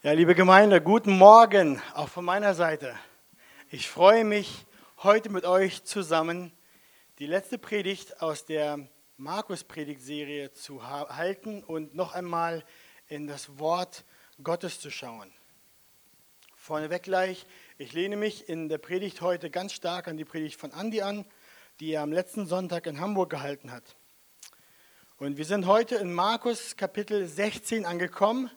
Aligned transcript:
Ja, 0.00 0.12
liebe 0.12 0.36
Gemeinde, 0.36 0.80
guten 0.80 1.18
Morgen 1.18 1.82
auch 1.92 2.08
von 2.08 2.24
meiner 2.24 2.54
Seite. 2.54 2.94
Ich 3.68 3.88
freue 3.88 4.22
mich, 4.22 4.64
heute 5.02 5.28
mit 5.28 5.44
euch 5.44 5.82
zusammen 5.82 6.52
die 7.18 7.26
letzte 7.26 7.58
Predigt 7.58 8.22
aus 8.22 8.44
der 8.44 8.78
Markus-Predigtserie 9.16 10.52
zu 10.52 10.86
halten 10.86 11.64
und 11.64 11.96
noch 11.96 12.14
einmal 12.14 12.64
in 13.08 13.26
das 13.26 13.58
Wort 13.58 14.04
Gottes 14.40 14.78
zu 14.78 14.88
schauen. 14.92 15.32
Vorneweg 16.54 17.02
gleich, 17.02 17.44
ich 17.76 17.92
lehne 17.92 18.16
mich 18.16 18.48
in 18.48 18.68
der 18.68 18.78
Predigt 18.78 19.20
heute 19.20 19.50
ganz 19.50 19.72
stark 19.72 20.06
an 20.06 20.16
die 20.16 20.24
Predigt 20.24 20.60
von 20.60 20.70
Andi 20.70 21.02
an, 21.02 21.24
die 21.80 21.90
er 21.90 22.02
am 22.02 22.12
letzten 22.12 22.46
Sonntag 22.46 22.86
in 22.86 23.00
Hamburg 23.00 23.30
gehalten 23.30 23.72
hat. 23.72 23.96
Und 25.16 25.38
wir 25.38 25.44
sind 25.44 25.66
heute 25.66 25.96
in 25.96 26.12
Markus 26.12 26.76
Kapitel 26.76 27.26
16 27.26 27.84
angekommen 27.84 28.48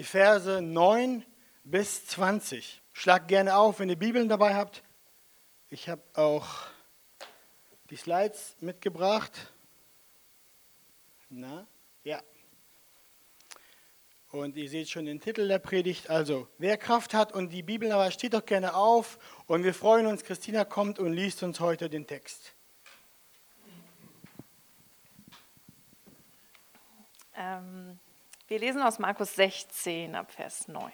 die 0.00 0.04
Verse 0.04 0.62
9 0.62 1.26
bis 1.62 2.06
20. 2.06 2.80
Schlag 2.94 3.28
gerne 3.28 3.54
auf, 3.54 3.80
wenn 3.80 3.90
ihr 3.90 3.98
Bibeln 3.98 4.30
dabei 4.30 4.54
habt. 4.54 4.82
Ich 5.68 5.90
habe 5.90 6.00
auch 6.14 6.46
die 7.90 7.96
Slides 7.96 8.56
mitgebracht. 8.60 9.52
Na, 11.28 11.66
ja. 12.02 12.22
Und 14.30 14.56
ihr 14.56 14.70
seht 14.70 14.88
schon 14.88 15.04
den 15.04 15.20
Titel 15.20 15.46
der 15.46 15.58
Predigt. 15.58 16.08
Also, 16.08 16.48
wer 16.56 16.78
Kraft 16.78 17.12
hat 17.12 17.34
und 17.34 17.50
die 17.50 17.62
Bibel 17.62 17.90
dabei, 17.90 18.10
steht 18.10 18.32
doch 18.32 18.46
gerne 18.46 18.74
auf. 18.74 19.18
Und 19.44 19.64
wir 19.64 19.74
freuen 19.74 20.06
uns, 20.06 20.24
Christina 20.24 20.64
kommt 20.64 20.98
und 20.98 21.12
liest 21.12 21.42
uns 21.42 21.60
heute 21.60 21.90
den 21.90 22.06
Text. 22.06 22.54
Ähm, 27.36 27.98
wir 28.50 28.58
lesen 28.58 28.82
aus 28.82 28.98
Markus 28.98 29.36
16 29.36 30.16
ab 30.16 30.32
Vers 30.32 30.66
9. 30.66 30.90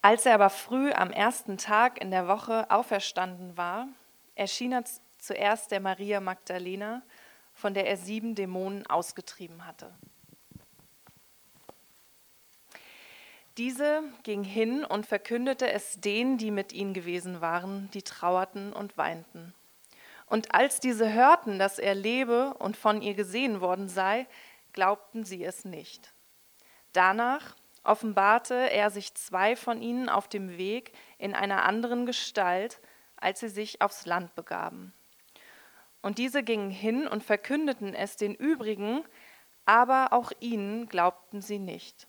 Als 0.00 0.24
er 0.24 0.34
aber 0.34 0.50
früh 0.50 0.92
am 0.92 1.10
ersten 1.10 1.58
Tag 1.58 2.00
in 2.00 2.12
der 2.12 2.28
Woche 2.28 2.70
auferstanden 2.70 3.56
war, 3.56 3.88
erschien 4.36 4.70
er 4.70 4.84
zuerst 5.18 5.72
der 5.72 5.80
Maria 5.80 6.20
Magdalena, 6.20 7.02
von 7.54 7.74
der 7.74 7.88
er 7.88 7.96
sieben 7.96 8.36
Dämonen 8.36 8.86
ausgetrieben 8.86 9.66
hatte. 9.66 9.92
Diese 13.56 14.04
ging 14.22 14.44
hin 14.44 14.84
und 14.84 15.06
verkündete 15.06 15.68
es 15.72 16.00
denen, 16.00 16.38
die 16.38 16.52
mit 16.52 16.72
ihnen 16.72 16.94
gewesen 16.94 17.40
waren, 17.40 17.90
die 17.94 18.02
trauerten 18.02 18.72
und 18.72 18.96
weinten. 18.96 19.52
Und 20.26 20.54
als 20.54 20.78
diese 20.78 21.12
hörten, 21.12 21.58
dass 21.58 21.80
er 21.80 21.96
lebe 21.96 22.54
und 22.54 22.76
von 22.76 23.02
ihr 23.02 23.14
gesehen 23.14 23.60
worden 23.60 23.88
sei, 23.88 24.28
glaubten 24.78 25.24
sie 25.24 25.42
es 25.42 25.64
nicht. 25.64 26.14
Danach 26.92 27.56
offenbarte 27.82 28.54
er 28.54 28.90
sich 28.90 29.12
zwei 29.14 29.56
von 29.56 29.82
ihnen 29.82 30.08
auf 30.08 30.28
dem 30.28 30.56
Weg 30.56 30.92
in 31.18 31.34
einer 31.34 31.64
anderen 31.64 32.06
Gestalt, 32.06 32.80
als 33.16 33.40
sie 33.40 33.48
sich 33.48 33.82
aufs 33.82 34.06
Land 34.06 34.36
begaben. 34.36 34.94
Und 36.00 36.18
diese 36.18 36.44
gingen 36.44 36.70
hin 36.70 37.08
und 37.08 37.24
verkündeten 37.24 37.92
es 37.92 38.14
den 38.14 38.36
übrigen, 38.36 39.02
aber 39.66 40.12
auch 40.12 40.30
ihnen 40.38 40.86
glaubten 40.86 41.42
sie 41.42 41.58
nicht. 41.58 42.06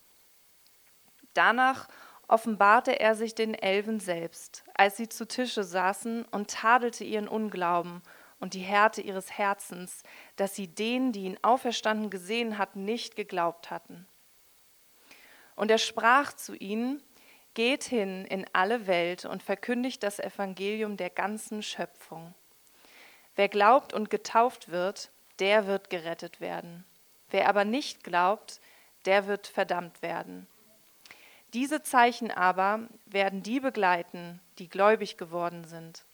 Danach 1.34 1.88
offenbarte 2.28 3.00
er 3.00 3.16
sich 3.16 3.34
den 3.34 3.56
Elfen 3.56 4.00
selbst, 4.00 4.64
als 4.76 4.96
sie 4.96 5.10
zu 5.10 5.28
Tische 5.28 5.64
saßen 5.64 6.24
und 6.26 6.52
tadelte 6.52 7.04
ihren 7.04 7.28
Unglauben 7.28 8.04
und 8.40 8.54
die 8.54 8.62
Härte 8.62 9.02
ihres 9.02 9.38
Herzens, 9.38 10.04
dass 10.36 10.56
sie 10.56 10.68
denen, 10.68 11.12
die 11.12 11.26
ihn 11.26 11.38
auferstanden 11.42 12.10
gesehen 12.10 12.58
hatten, 12.58 12.86
nicht 12.86 13.16
geglaubt 13.16 13.70
hatten. 13.70 14.08
Und 15.56 15.72
er 15.72 15.78
sprach 15.78 16.34
zu 16.34 16.56
ihnen, 16.56 17.04
Geht 17.56 17.84
hin 17.84 18.26
in 18.26 18.46
alle 18.54 18.88
Welt 18.88 19.26
und 19.26 19.44
verkündigt 19.44 20.04
das 20.04 20.20
Evangelium 20.20 20.98
der 20.98 21.10
ganzen 21.10 21.64
Schöpfung. 21.64 22.34
Wer 23.36 23.50
glaubt 23.50 23.92
und 23.92 24.10
getauft 24.10 24.70
wird, 24.70 25.12
der 25.40 25.66
wird 25.66 25.90
gerettet 25.90 26.40
werden. 26.40 26.86
Wer 27.30 27.50
aber 27.50 27.66
nicht 27.66 28.04
glaubt, 28.04 28.62
der 29.06 29.28
wird 29.28 29.48
verdammt 29.48 30.02
werden. 30.02 30.48
Diese 31.54 31.82
Zeichen 31.82 32.32
aber 32.32 32.88
werden 33.06 33.42
die 33.42 33.60
begleiten, 33.60 34.40
die 34.60 34.70
gläubig 34.70 35.18
geworden 35.18 35.66
sind. 35.66 36.06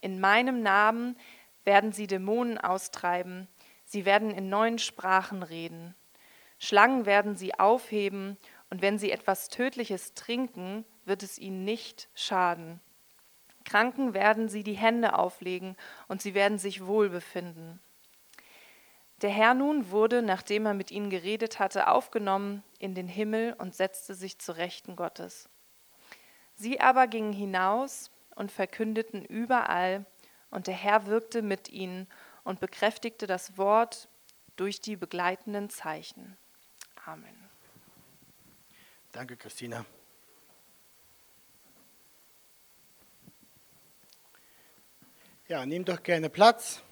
In 0.00 0.20
meinem 0.20 0.62
Namen 0.62 1.18
werden 1.64 1.92
sie 1.92 2.06
Dämonen 2.06 2.58
austreiben, 2.58 3.48
sie 3.84 4.04
werden 4.04 4.30
in 4.30 4.48
neuen 4.48 4.78
Sprachen 4.78 5.42
reden. 5.42 5.94
Schlangen 6.58 7.06
werden 7.06 7.36
sie 7.36 7.58
aufheben, 7.58 8.36
und 8.70 8.80
wenn 8.80 8.98
sie 8.98 9.10
etwas 9.10 9.48
Tödliches 9.48 10.14
trinken, 10.14 10.84
wird 11.04 11.22
es 11.22 11.38
ihnen 11.38 11.64
nicht 11.64 12.08
schaden. 12.14 12.80
Kranken 13.64 14.14
werden 14.14 14.48
sie 14.48 14.62
die 14.62 14.76
Hände 14.76 15.18
auflegen, 15.18 15.76
und 16.08 16.22
sie 16.22 16.34
werden 16.34 16.58
sich 16.58 16.86
wohl 16.86 17.08
befinden. 17.08 17.80
Der 19.22 19.30
Herr 19.30 19.54
nun 19.54 19.90
wurde, 19.90 20.20
nachdem 20.20 20.66
er 20.66 20.74
mit 20.74 20.90
ihnen 20.90 21.10
geredet 21.10 21.60
hatte, 21.60 21.88
aufgenommen 21.88 22.64
in 22.80 22.94
den 22.94 23.06
Himmel 23.06 23.54
und 23.56 23.74
setzte 23.74 24.14
sich 24.14 24.38
zu 24.38 24.56
Rechten 24.56 24.96
Gottes. 24.96 25.48
Sie 26.54 26.80
aber 26.80 27.06
gingen 27.06 27.32
hinaus 27.32 28.10
und 28.34 28.50
verkündeten 28.50 29.24
überall, 29.24 30.06
und 30.52 30.66
der 30.68 30.74
Herr 30.74 31.06
wirkte 31.06 31.42
mit 31.42 31.70
ihnen 31.70 32.06
und 32.44 32.60
bekräftigte 32.60 33.26
das 33.26 33.56
Wort 33.56 34.08
durch 34.54 34.80
die 34.80 34.96
begleitenden 34.96 35.70
Zeichen. 35.70 36.36
Amen. 37.04 37.34
Danke, 39.10 39.36
Christina. 39.36 39.84
Ja, 45.48 45.66
nehmt 45.66 45.88
doch 45.88 46.02
gerne 46.02 46.30
Platz. 46.30 46.82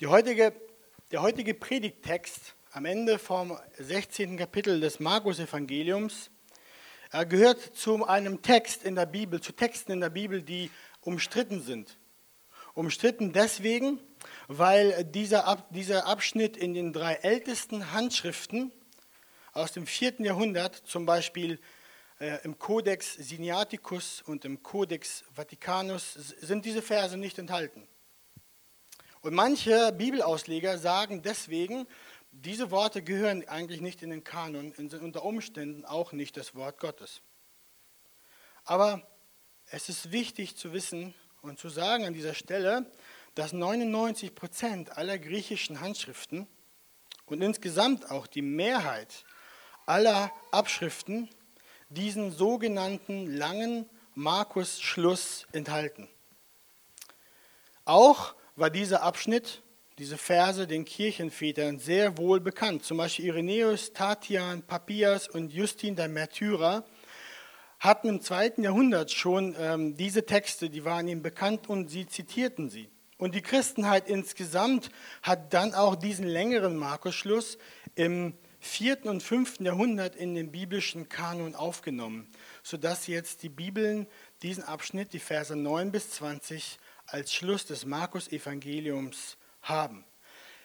Die 0.00 0.06
heutige, 0.06 0.52
der 1.10 1.22
heutige 1.22 1.54
Predigttext 1.54 2.54
am 2.74 2.86
Ende 2.86 3.20
vom 3.20 3.56
16. 3.78 4.36
Kapitel 4.36 4.80
des 4.80 4.98
Markus-Evangeliums 4.98 6.30
er 7.12 7.24
gehört 7.24 7.60
zu 7.60 8.04
einem 8.04 8.42
Text 8.42 8.82
in 8.82 8.96
der 8.96 9.06
Bibel, 9.06 9.40
zu 9.40 9.52
Texten 9.52 9.92
in 9.92 10.00
der 10.00 10.10
Bibel, 10.10 10.42
die 10.42 10.72
umstritten 11.00 11.62
sind. 11.62 11.96
Umstritten 12.72 13.32
deswegen, 13.32 14.00
weil 14.48 15.04
dieser, 15.04 15.46
Abschnitt 15.46 16.56
in 16.56 16.74
den 16.74 16.92
drei 16.92 17.14
ältesten 17.14 17.92
Handschriften 17.92 18.72
aus 19.52 19.70
dem 19.70 19.86
vierten 19.86 20.24
Jahrhundert, 20.24 20.74
zum 20.74 21.06
Beispiel 21.06 21.60
äh, 22.18 22.42
im 22.42 22.58
Codex 22.58 23.14
Siniaticus 23.14 24.20
und 24.26 24.44
im 24.44 24.64
Codex 24.64 25.22
Vaticanus, 25.32 26.14
sind 26.14 26.64
diese 26.64 26.82
Verse 26.82 27.16
nicht 27.16 27.38
enthalten. 27.38 27.86
Und 29.24 29.32
manche 29.32 29.90
Bibelausleger 29.92 30.76
sagen 30.76 31.22
deswegen, 31.22 31.86
diese 32.40 32.70
Worte 32.70 33.02
gehören 33.02 33.46
eigentlich 33.48 33.80
nicht 33.80 34.02
in 34.02 34.10
den 34.10 34.24
Kanon, 34.24 34.72
sind 34.72 34.94
unter 34.94 35.24
Umständen 35.24 35.84
auch 35.84 36.12
nicht 36.12 36.36
das 36.36 36.54
Wort 36.54 36.80
Gottes. 36.80 37.22
Aber 38.64 39.06
es 39.66 39.88
ist 39.88 40.10
wichtig 40.10 40.56
zu 40.56 40.72
wissen 40.72 41.14
und 41.42 41.58
zu 41.58 41.68
sagen 41.68 42.04
an 42.04 42.12
dieser 42.12 42.34
Stelle, 42.34 42.90
dass 43.34 43.52
99 43.52 44.34
Prozent 44.34 44.96
aller 44.96 45.18
griechischen 45.18 45.80
Handschriften 45.80 46.46
und 47.26 47.40
insgesamt 47.40 48.10
auch 48.10 48.26
die 48.26 48.42
Mehrheit 48.42 49.24
aller 49.86 50.32
Abschriften 50.50 51.28
diesen 51.88 52.32
sogenannten 52.32 53.26
langen 53.26 53.88
Markus-Schluss 54.14 55.46
enthalten. 55.52 56.08
Auch 57.84 58.34
war 58.56 58.70
dieser 58.70 59.02
Abschnitt 59.02 59.62
diese 59.98 60.18
Verse 60.18 60.66
den 60.66 60.84
Kirchenvätern 60.84 61.78
sehr 61.78 62.18
wohl 62.18 62.40
bekannt. 62.40 62.84
Zum 62.84 62.96
Beispiel 62.96 63.26
Irenäus, 63.26 63.92
Tatian, 63.92 64.62
Papias 64.62 65.28
und 65.28 65.52
Justin 65.52 65.94
der 65.94 66.08
Märtyrer 66.08 66.84
hatten 67.78 68.08
im 68.08 68.20
zweiten 68.20 68.64
Jahrhundert 68.64 69.12
schon 69.12 69.54
ähm, 69.58 69.96
diese 69.96 70.26
Texte, 70.26 70.68
die 70.68 70.84
waren 70.84 71.06
ihnen 71.06 71.22
bekannt 71.22 71.68
und 71.68 71.90
sie 71.90 72.06
zitierten 72.06 72.70
sie. 72.70 72.88
Und 73.18 73.36
die 73.36 73.42
Christenheit 73.42 74.08
insgesamt 74.08 74.90
hat 75.22 75.54
dann 75.54 75.74
auch 75.74 75.94
diesen 75.94 76.26
längeren 76.26 76.76
Markusschluss 76.76 77.58
im 77.94 78.34
vierten 78.58 79.08
und 79.08 79.22
fünften 79.22 79.64
Jahrhundert 79.64 80.16
in 80.16 80.34
den 80.34 80.50
biblischen 80.50 81.08
Kanon 81.08 81.54
aufgenommen, 81.54 82.28
sodass 82.64 83.06
jetzt 83.06 83.42
die 83.44 83.48
Bibeln 83.48 84.08
diesen 84.42 84.64
Abschnitt, 84.64 85.12
die 85.12 85.20
Verse 85.20 85.54
9 85.54 85.92
bis 85.92 86.10
20, 86.10 86.78
als 87.06 87.32
Schluss 87.32 87.66
des 87.66 87.84
Markus-Evangeliums 87.84 89.36
haben. 89.64 90.04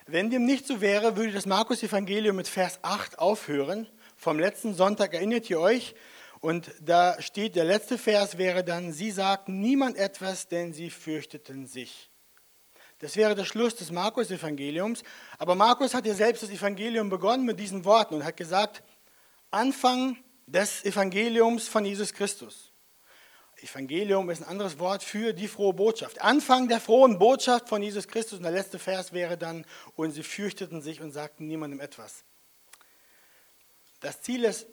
Wenn 0.05 0.29
dem 0.29 0.45
nicht 0.45 0.65
so 0.65 0.81
wäre, 0.81 1.17
würde 1.17 1.31
das 1.31 1.45
Markus-Evangelium 1.45 2.35
mit 2.35 2.47
Vers 2.47 2.79
8 2.81 3.19
aufhören. 3.19 3.87
Vom 4.15 4.39
letzten 4.39 4.73
Sonntag 4.73 5.13
erinnert 5.13 5.49
ihr 5.49 5.59
euch. 5.59 5.95
Und 6.39 6.71
da 6.81 7.21
steht, 7.21 7.55
der 7.55 7.65
letzte 7.65 7.97
Vers 7.97 8.37
wäre 8.37 8.63
dann, 8.63 8.93
sie 8.93 9.11
sagten 9.11 9.59
niemand 9.59 9.97
etwas, 9.97 10.47
denn 10.47 10.73
sie 10.73 10.89
fürchteten 10.89 11.67
sich. 11.67 12.09
Das 12.99 13.15
wäre 13.15 13.35
der 13.35 13.45
Schluss 13.45 13.75
des 13.75 13.91
Markus-Evangeliums. 13.91 15.03
Aber 15.37 15.55
Markus 15.55 15.93
hat 15.93 16.05
ja 16.05 16.13
selbst 16.13 16.43
das 16.43 16.49
Evangelium 16.49 17.09
begonnen 17.09 17.45
mit 17.45 17.59
diesen 17.59 17.85
Worten 17.85 18.15
und 18.15 18.23
hat 18.23 18.37
gesagt, 18.37 18.83
Anfang 19.51 20.17
des 20.47 20.83
Evangeliums 20.85 21.67
von 21.67 21.85
Jesus 21.85 22.13
Christus. 22.13 22.68
Evangelium 23.61 24.29
ist 24.29 24.41
ein 24.41 24.47
anderes 24.47 24.79
Wort 24.79 25.03
für 25.03 25.33
die 25.33 25.47
frohe 25.47 25.73
Botschaft. 25.73 26.21
Anfang 26.21 26.67
der 26.67 26.79
frohen 26.79 27.19
Botschaft 27.19 27.67
von 27.69 27.81
Jesus 27.81 28.07
Christus. 28.07 28.37
Und 28.37 28.43
der 28.43 28.51
letzte 28.51 28.79
Vers 28.79 29.11
wäre 29.11 29.37
dann, 29.37 29.65
und 29.95 30.11
sie 30.11 30.23
fürchteten 30.23 30.81
sich 30.81 31.01
und 31.01 31.11
sagten 31.11 31.47
niemandem 31.47 31.79
etwas. 31.79 32.23
Das 33.99 34.21
Ziel 34.21 34.43
des 34.43 34.65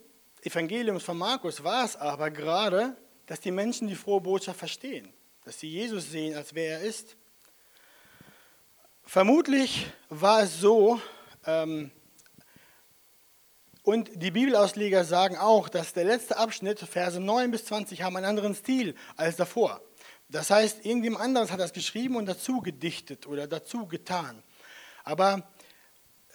Evangeliums 0.43 1.03
von 1.03 1.19
Markus 1.19 1.65
war 1.65 1.85
es 1.85 1.97
aber 1.97 2.31
gerade, 2.31 2.97
dass 3.27 3.41
die 3.41 3.51
Menschen 3.51 3.89
die 3.89 3.97
frohe 3.97 4.21
Botschaft 4.21 4.59
verstehen, 4.59 5.13
dass 5.45 5.59
sie 5.59 5.69
Jesus 5.69 6.11
sehen, 6.11 6.37
als 6.37 6.55
wer 6.55 6.79
er 6.79 6.81
ist. 6.83 7.17
Vermutlich 9.05 9.87
war 10.09 10.43
es 10.43 10.61
so, 10.61 11.01
ähm, 11.45 11.91
und 13.87 14.11
die 14.21 14.33
Bibelausleger 14.33 15.05
sagen 15.05 15.37
auch, 15.37 15.69
dass 15.69 15.93
der 15.93 16.03
letzte 16.03 16.37
Abschnitt, 16.39 16.81
Verse 16.81 17.21
9 17.21 17.53
bis 17.53 17.67
20, 17.67 18.03
haben 18.03 18.17
einen 18.17 18.27
anderen 18.27 18.57
Stil 18.57 18.97
als 19.15 19.37
davor. 19.37 19.81
Das 20.29 20.51
heißt, 20.51 20.85
irgendjemand 20.85 21.23
anderes 21.23 21.53
hat 21.53 21.61
das 21.61 21.73
geschrieben 21.73 22.17
und 22.17 22.27
dazu 22.27 22.61
gedichtet 22.61 23.29
oder 23.29 23.47
dazu 23.47 23.87
getan. 23.87 24.43
Aber 25.05 25.49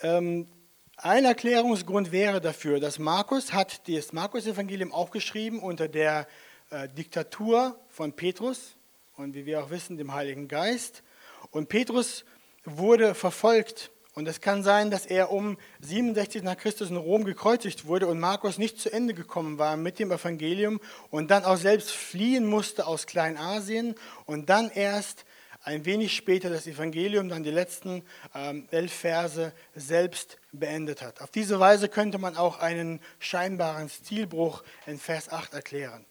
ähm, 0.01 0.47
ein 0.95 1.25
Erklärungsgrund 1.25 2.13
wäre 2.13 2.39
dafür, 2.39 2.79
dass 2.79 2.99
Markus 2.99 3.51
hat 3.51 3.85
das 3.89 4.13
Markus-Evangelium 4.13 4.93
auch 4.93 5.11
geschrieben 5.11 5.59
unter 5.59 5.89
der 5.89 6.29
äh, 6.69 6.87
Diktatur 6.87 7.77
von 7.89 8.13
Petrus 8.13 8.77
und 9.17 9.35
wie 9.35 9.45
wir 9.45 9.61
auch 9.61 9.71
wissen, 9.71 9.97
dem 9.97 10.13
Heiligen 10.13 10.47
Geist. 10.47 11.03
Und 11.49 11.67
Petrus 11.67 12.23
wurde 12.63 13.13
verfolgt 13.13 13.91
und 14.13 14.27
es 14.27 14.41
kann 14.41 14.61
sein, 14.61 14.91
dass 14.91 15.05
er 15.05 15.31
um 15.31 15.57
67 15.79 16.43
nach 16.43 16.57
Christus 16.57 16.89
in 16.89 16.97
Rom 16.97 17.23
gekreuzigt 17.23 17.85
wurde 17.85 18.07
und 18.07 18.19
Markus 18.19 18.57
nicht 18.57 18.79
zu 18.79 18.91
Ende 18.91 19.13
gekommen 19.13 19.57
war 19.57 19.77
mit 19.77 19.99
dem 19.99 20.11
Evangelium 20.11 20.81
und 21.09 21.31
dann 21.31 21.45
auch 21.45 21.55
selbst 21.55 21.91
fliehen 21.91 22.45
musste 22.45 22.87
aus 22.87 23.05
Kleinasien 23.05 23.95
und 24.25 24.49
dann 24.49 24.69
erst 24.69 25.23
ein 25.63 25.85
wenig 25.85 26.15
später 26.15 26.49
das 26.49 26.67
Evangelium, 26.67 27.29
dann 27.29 27.43
die 27.43 27.51
letzten 27.51 28.03
ähm, 28.33 28.67
elf 28.71 28.91
Verse 28.91 29.53
selbst 29.75 30.37
beendet 30.51 31.01
hat. 31.01 31.21
Auf 31.21 31.29
diese 31.29 31.59
Weise 31.59 31.87
könnte 31.87 32.17
man 32.17 32.35
auch 32.35 32.59
einen 32.59 32.99
scheinbaren 33.19 33.87
Stilbruch 33.87 34.63
in 34.87 34.97
Vers 34.97 35.29
8 35.29 35.53
erklären. 35.53 36.05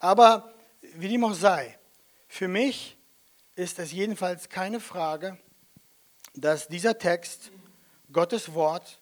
Aber 0.00 0.52
wie 0.94 1.08
dem 1.08 1.24
auch 1.24 1.34
sei, 1.34 1.78
für 2.26 2.48
mich 2.48 2.96
ist 3.54 3.78
es 3.78 3.92
jedenfalls 3.92 4.48
keine 4.48 4.80
Frage, 4.80 5.38
dass 6.34 6.68
dieser 6.68 6.98
Text, 6.98 7.50
Gottes 8.12 8.54
Wort, 8.54 9.00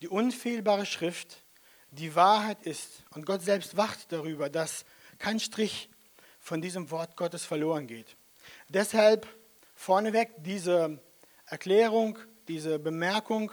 die 0.00 0.08
unfehlbare 0.08 0.86
Schrift, 0.86 1.42
die 1.90 2.14
Wahrheit 2.14 2.62
ist. 2.62 3.04
Und 3.10 3.26
Gott 3.26 3.42
selbst 3.42 3.76
wacht 3.76 4.10
darüber, 4.10 4.48
dass 4.48 4.84
kein 5.18 5.38
Strich 5.38 5.88
von 6.40 6.60
diesem 6.60 6.90
Wort 6.90 7.16
Gottes 7.16 7.44
verloren 7.44 7.86
geht. 7.86 8.16
Deshalb 8.68 9.28
vorneweg 9.74 10.30
diese 10.38 10.98
Erklärung, 11.46 12.18
diese 12.48 12.78
Bemerkung 12.78 13.52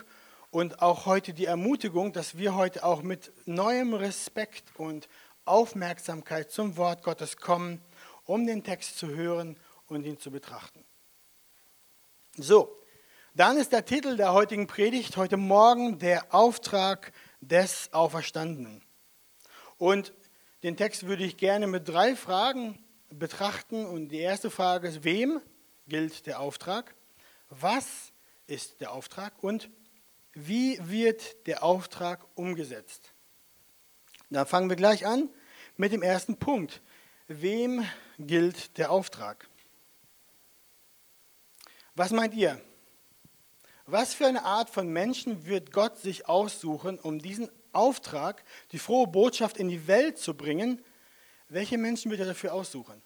und 0.51 0.81
auch 0.81 1.06
heute 1.06 1.33
die 1.33 1.45
Ermutigung, 1.45 2.13
dass 2.13 2.38
wir 2.38 2.56
heute 2.56 2.83
auch 2.83 3.03
mit 3.03 3.31
neuem 3.45 3.94
Respekt 3.94 4.63
und 4.75 5.07
Aufmerksamkeit 5.45 6.51
zum 6.51 6.77
Wort 6.77 7.03
Gottes 7.03 7.38
kommen, 7.38 7.81
um 8.25 8.47
den 8.47 8.63
Text 8.63 8.97
zu 8.97 9.07
hören 9.09 9.57
und 9.88 10.06
ihn 10.06 10.19
zu 10.19 10.31
betrachten. 10.31 10.83
So, 12.38 12.78
dann 13.35 13.57
ist 13.57 13.71
der 13.71 13.85
Titel 13.85 14.17
der 14.17 14.33
heutigen 14.33 14.67
Predigt 14.67 15.15
heute 15.15 15.37
Morgen 15.37 15.99
der 15.99 16.33
Auftrag 16.33 17.11
des 17.41 17.93
Auferstandenen. 17.93 18.81
Und 19.77 20.13
den 20.63 20.75
Text 20.75 21.05
würde 21.05 21.23
ich 21.23 21.37
gerne 21.37 21.67
mit 21.67 21.87
drei 21.87 22.15
Fragen 22.15 22.83
betrachten. 23.09 23.85
Und 23.85 24.09
die 24.09 24.19
erste 24.19 24.49
Frage 24.49 24.87
ist, 24.87 25.03
wem 25.03 25.41
gilt 25.87 26.25
der 26.25 26.39
Auftrag? 26.39 26.95
Was 27.49 28.11
ist 28.47 28.81
der 28.81 28.91
Auftrag? 28.91 29.41
Und 29.41 29.69
wie 30.33 30.79
wird 30.81 31.47
der 31.47 31.63
Auftrag 31.63 32.25
umgesetzt? 32.35 33.13
Da 34.29 34.45
fangen 34.45 34.69
wir 34.69 34.75
gleich 34.75 35.05
an 35.05 35.29
mit 35.77 35.91
dem 35.91 36.01
ersten 36.01 36.37
Punkt. 36.37 36.81
Wem 37.27 37.85
gilt 38.17 38.77
der 38.77 38.91
Auftrag? 38.91 39.47
Was 41.95 42.11
meint 42.11 42.33
ihr? 42.33 42.61
Was 43.91 44.13
für 44.13 44.27
eine 44.27 44.44
Art 44.44 44.69
von 44.69 44.88
Menschen 44.89 45.45
wird 45.45 45.71
Gott 45.71 45.97
sich 45.97 46.27
aussuchen, 46.27 47.00
um 47.00 47.19
diesen 47.19 47.50
Auftrag, 47.71 48.44
die 48.71 48.80
frohe 48.80 49.07
Botschaft 49.07 49.57
in 49.57 49.68
die 49.68 49.88
Welt 49.88 50.18
zu 50.18 50.36
bringen, 50.36 50.83
welche 51.47 51.77
Menschen 51.77 52.12
wird 52.12 52.19
er 52.19 52.27
dafür 52.27 52.53
aussuchen? 52.53 53.01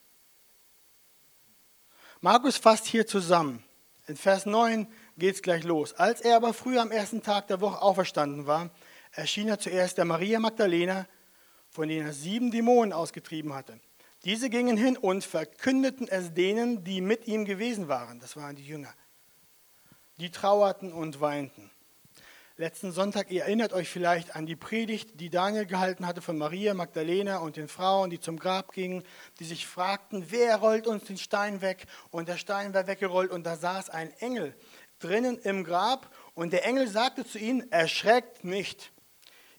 Markus 2.19 2.57
fasst 2.57 2.85
hier 2.85 3.07
zusammen. 3.07 3.63
In 4.07 4.17
Vers 4.17 4.45
9 4.45 4.87
geht 5.17 5.35
es 5.35 5.41
gleich 5.41 5.63
los. 5.63 5.93
Als 5.93 6.19
er 6.19 6.35
aber 6.35 6.53
früh 6.53 6.77
am 6.77 6.91
ersten 6.91 7.23
Tag 7.23 7.47
der 7.47 7.61
Woche 7.61 7.81
auferstanden 7.81 8.45
war, 8.45 8.69
erschien 9.11 9.47
er 9.47 9.59
zuerst 9.59 9.97
der 9.97 10.05
Maria 10.05 10.39
Magdalena, 10.39 11.07
von 11.69 11.87
denen 11.87 12.07
er 12.07 12.13
sieben 12.13 12.51
Dämonen 12.51 12.91
ausgetrieben 12.91 13.53
hatte. 13.53 13.79
Diese 14.25 14.49
gingen 14.49 14.75
hin 14.75 14.97
und 14.97 15.23
verkündeten 15.23 16.07
es 16.09 16.33
denen, 16.33 16.83
die 16.83 16.99
mit 17.01 17.27
ihm 17.27 17.45
gewesen 17.45 17.87
waren. 17.87 18.19
Das 18.19 18.35
waren 18.35 18.55
die 18.55 18.65
Jünger. 18.65 18.93
Die 20.17 20.31
trauerten 20.31 20.93
und 20.93 21.21
weinten 21.21 21.71
letzten 22.57 22.91
Sonntag, 22.91 23.31
ihr 23.31 23.43
erinnert 23.43 23.73
euch 23.73 23.89
vielleicht 23.89 24.35
an 24.35 24.45
die 24.45 24.55
Predigt, 24.55 25.19
die 25.19 25.29
Daniel 25.29 25.65
gehalten 25.65 26.05
hatte 26.05 26.21
von 26.21 26.37
Maria 26.37 26.73
Magdalena 26.73 27.37
und 27.37 27.57
den 27.57 27.67
Frauen, 27.67 28.09
die 28.09 28.19
zum 28.19 28.37
Grab 28.37 28.73
gingen, 28.73 29.03
die 29.39 29.45
sich 29.45 29.65
fragten, 29.65 30.27
wer 30.29 30.57
rollt 30.57 30.85
uns 30.85 31.05
den 31.05 31.17
Stein 31.17 31.61
weg? 31.61 31.87
Und 32.11 32.27
der 32.27 32.37
Stein 32.37 32.73
war 32.73 32.85
weggerollt 32.85 33.31
und 33.31 33.43
da 33.43 33.55
saß 33.55 33.89
ein 33.89 34.11
Engel 34.19 34.55
drinnen 34.99 35.37
im 35.39 35.63
Grab 35.63 36.15
und 36.35 36.53
der 36.53 36.65
Engel 36.65 36.87
sagte 36.87 37.25
zu 37.25 37.37
ihnen, 37.37 37.69
erschreckt 37.71 38.43
nicht. 38.43 38.93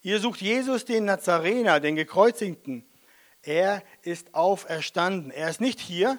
Ihr 0.00 0.20
sucht 0.20 0.40
Jesus, 0.40 0.84
den 0.84 1.04
Nazarener, 1.04 1.80
den 1.80 1.96
Gekreuzigten. 1.96 2.86
Er 3.42 3.82
ist 4.02 4.34
auferstanden. 4.34 5.30
Er 5.30 5.50
ist 5.50 5.60
nicht 5.60 5.80
hier. 5.80 6.18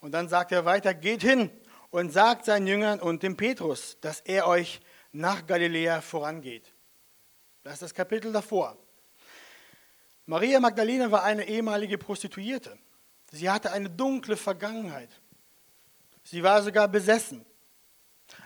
Und 0.00 0.12
dann 0.12 0.28
sagt 0.28 0.52
er 0.52 0.64
weiter, 0.64 0.94
geht 0.94 1.22
hin 1.22 1.50
und 1.90 2.10
sagt 2.10 2.44
seinen 2.44 2.66
Jüngern 2.66 3.00
und 3.00 3.22
dem 3.22 3.36
Petrus, 3.36 3.98
dass 4.00 4.20
er 4.20 4.46
euch 4.46 4.80
nach 5.12 5.46
Galiläa 5.46 6.00
vorangeht. 6.00 6.72
Das 7.62 7.74
ist 7.74 7.82
das 7.82 7.94
Kapitel 7.94 8.32
davor. 8.32 8.76
Maria 10.26 10.60
Magdalena 10.60 11.10
war 11.10 11.24
eine 11.24 11.48
ehemalige 11.48 11.96
Prostituierte. 11.96 12.78
Sie 13.30 13.48
hatte 13.48 13.72
eine 13.72 13.90
dunkle 13.90 14.36
Vergangenheit. 14.36 15.10
Sie 16.22 16.42
war 16.42 16.62
sogar 16.62 16.88
besessen. 16.88 17.44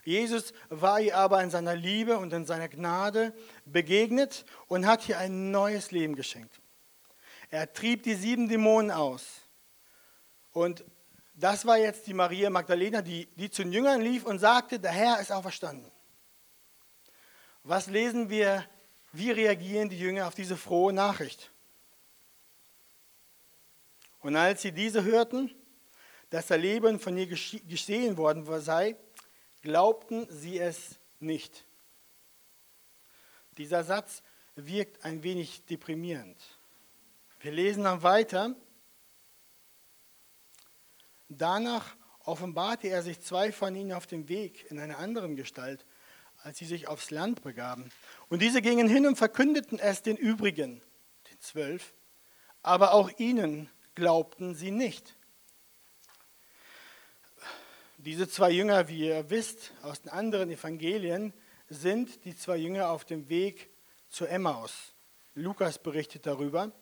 Jesus 0.04 0.52
war 0.68 1.00
ihr 1.00 1.16
aber 1.16 1.42
in 1.42 1.50
seiner 1.50 1.74
Liebe 1.74 2.18
und 2.18 2.32
in 2.32 2.46
seiner 2.46 2.68
Gnade 2.68 3.34
begegnet 3.64 4.44
und 4.68 4.86
hat 4.86 5.08
ihr 5.08 5.18
ein 5.18 5.50
neues 5.50 5.90
Leben 5.90 6.14
geschenkt. 6.14 6.60
Er 7.50 7.72
trieb 7.72 8.04
die 8.04 8.14
sieben 8.14 8.48
Dämonen 8.48 8.90
aus. 8.90 9.42
Und 10.52 10.84
das 11.42 11.66
war 11.66 11.76
jetzt 11.76 12.06
die 12.06 12.14
Maria 12.14 12.50
Magdalena, 12.50 13.02
die, 13.02 13.26
die 13.34 13.50
zu 13.50 13.64
den 13.64 13.72
Jüngern 13.72 14.00
lief 14.00 14.24
und 14.24 14.38
sagte, 14.38 14.78
der 14.78 14.92
Herr 14.92 15.20
ist 15.20 15.32
auferstanden. 15.32 15.90
Was 17.64 17.88
lesen 17.88 18.30
wir? 18.30 18.64
Wie 19.12 19.32
reagieren 19.32 19.88
die 19.88 19.98
Jünger 19.98 20.28
auf 20.28 20.36
diese 20.36 20.56
frohe 20.56 20.92
Nachricht? 20.92 21.50
Und 24.20 24.36
als 24.36 24.62
sie 24.62 24.70
diese 24.70 25.02
hörten, 25.02 25.52
dass 26.30 26.46
der 26.46 26.58
Leben 26.58 27.00
von 27.00 27.18
ihr 27.18 27.26
geschehen 27.26 28.16
worden 28.16 28.46
sei, 28.60 28.96
glaubten 29.62 30.28
sie 30.30 30.60
es 30.60 31.00
nicht. 31.18 31.64
Dieser 33.58 33.82
Satz 33.82 34.22
wirkt 34.54 35.04
ein 35.04 35.24
wenig 35.24 35.64
deprimierend. 35.66 36.40
Wir 37.40 37.50
lesen 37.50 37.82
dann 37.82 38.04
weiter. 38.04 38.54
Danach 41.38 41.96
offenbarte 42.24 42.88
er 42.88 43.02
sich 43.02 43.20
zwei 43.20 43.52
von 43.52 43.74
ihnen 43.74 43.92
auf 43.92 44.06
dem 44.06 44.28
Weg 44.28 44.70
in 44.70 44.78
einer 44.78 44.98
anderen 44.98 45.36
Gestalt 45.36 45.84
als 46.42 46.58
sie 46.58 46.64
sich 46.64 46.88
aufs 46.88 47.10
Land 47.10 47.42
begaben. 47.42 47.90
Und 48.28 48.42
diese 48.42 48.62
gingen 48.62 48.88
hin 48.88 49.06
und 49.06 49.16
verkündeten 49.16 49.78
es 49.78 50.02
den 50.02 50.16
übrigen, 50.16 50.82
den 51.30 51.40
zwölf, 51.40 51.94
aber 52.62 52.92
auch 52.94 53.10
ihnen 53.18 53.70
glaubten 53.94 54.54
sie 54.54 54.70
nicht. 54.70 55.16
Diese 57.98 58.28
zwei 58.28 58.50
Jünger, 58.50 58.88
wie 58.88 59.06
ihr 59.06 59.30
wisst 59.30 59.72
aus 59.82 60.02
den 60.02 60.10
anderen 60.10 60.50
Evangelien, 60.50 61.32
sind 61.68 62.24
die 62.24 62.36
zwei 62.36 62.56
Jünger 62.56 62.90
auf 62.90 63.04
dem 63.04 63.28
Weg 63.28 63.70
zu 64.08 64.26
Emmaus. 64.26 64.94
Lukas 65.34 65.78
berichtet 65.78 66.26
darüber. 66.26 66.72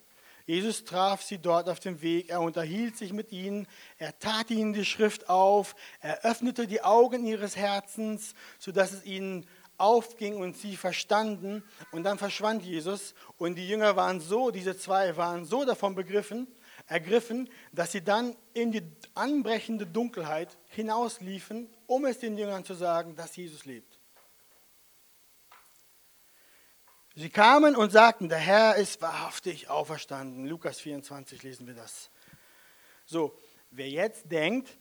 Jesus 0.51 0.83
traf 0.83 1.23
sie 1.23 1.39
dort 1.39 1.69
auf 1.69 1.79
dem 1.79 2.03
Weg, 2.03 2.29
er 2.29 2.41
unterhielt 2.41 2.97
sich 2.97 3.13
mit 3.13 3.31
ihnen, 3.31 3.69
er 3.99 4.19
tat 4.19 4.51
ihnen 4.51 4.73
die 4.73 4.85
Schrift 4.85 5.29
auf, 5.29 5.77
er 6.01 6.25
öffnete 6.25 6.67
die 6.67 6.83
Augen 6.83 7.25
ihres 7.25 7.55
Herzens, 7.55 8.35
sodass 8.59 8.91
es 8.91 9.05
ihnen 9.05 9.47
aufging 9.77 10.39
und 10.39 10.57
sie 10.57 10.77
verstanden. 10.77 11.63
Und 11.93 12.03
dann 12.03 12.19
verschwand 12.19 12.65
Jesus 12.65 13.15
und 13.39 13.55
die 13.55 13.69
Jünger 13.69 13.95
waren 13.95 14.19
so, 14.19 14.51
diese 14.51 14.77
zwei 14.77 15.17
waren 15.17 15.45
so 15.45 15.65
davon 15.65 15.95
begriffen, 15.95 16.49
ergriffen, 16.89 17.49
dass 17.71 17.93
sie 17.93 18.03
dann 18.03 18.35
in 18.53 18.73
die 18.73 18.83
anbrechende 19.15 19.87
Dunkelheit 19.87 20.59
hinausliefen, 20.67 21.71
um 21.87 22.07
es 22.07 22.19
den 22.19 22.37
Jüngern 22.37 22.65
zu 22.65 22.75
sagen, 22.75 23.15
dass 23.15 23.37
Jesus 23.37 23.67
lebt. 23.67 23.90
Sie 27.21 27.29
kamen 27.29 27.77
und 27.77 27.91
sagten, 27.91 28.31
der 28.31 28.39
Herr 28.39 28.77
ist 28.77 29.03
wahrhaftig 29.03 29.69
auferstanden. 29.69 30.47
Lukas 30.47 30.81
24 30.81 31.43
lesen 31.43 31.67
wir 31.67 31.75
das. 31.75 32.09
So, 33.05 33.39
wer 33.71 33.91
jetzt 33.91 34.33
denkt, 34.33 34.79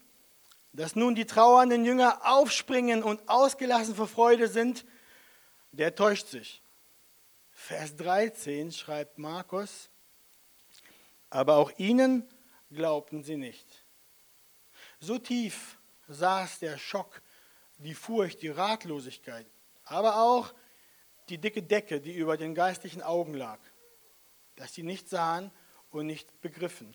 dass 0.72 0.96
nun 0.96 1.14
die 1.14 1.26
trauernden 1.26 1.84
Jünger 1.84 2.22
aufspringen 2.24 3.02
und 3.02 3.28
ausgelassen 3.28 3.94
vor 3.94 4.08
Freude 4.08 4.48
sind, 4.48 4.86
der 5.72 5.94
täuscht 5.94 6.28
sich. 6.28 6.62
Vers 7.50 7.94
13 7.96 8.72
schreibt 8.72 9.18
Markus, 9.18 9.90
aber 11.28 11.56
auch 11.56 11.70
ihnen 11.76 12.26
glaubten 12.70 13.22
sie 13.22 13.36
nicht. 13.36 13.66
So 14.98 15.18
tief 15.18 15.76
saß 16.08 16.60
der 16.60 16.78
Schock, 16.78 17.20
die 17.76 17.92
Furcht, 17.92 18.40
die 18.40 18.48
Ratlosigkeit, 18.48 19.44
aber 19.84 20.22
auch 20.22 20.54
die 21.30 21.38
dicke 21.38 21.62
Decke, 21.62 22.00
die 22.00 22.12
über 22.12 22.36
den 22.36 22.54
geistlichen 22.54 23.02
Augen 23.02 23.34
lag, 23.34 23.58
dass 24.56 24.74
sie 24.74 24.82
nicht 24.82 25.08
sahen 25.08 25.50
und 25.90 26.06
nicht 26.06 26.40
begriffen. 26.40 26.94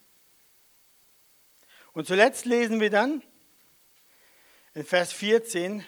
Und 1.93 2.05
zuletzt 2.05 2.45
lesen 2.45 2.79
wir 2.79 2.89
dann 2.89 3.23
in 4.73 4.83
Vers 4.83 5.13
14, 5.13 5.85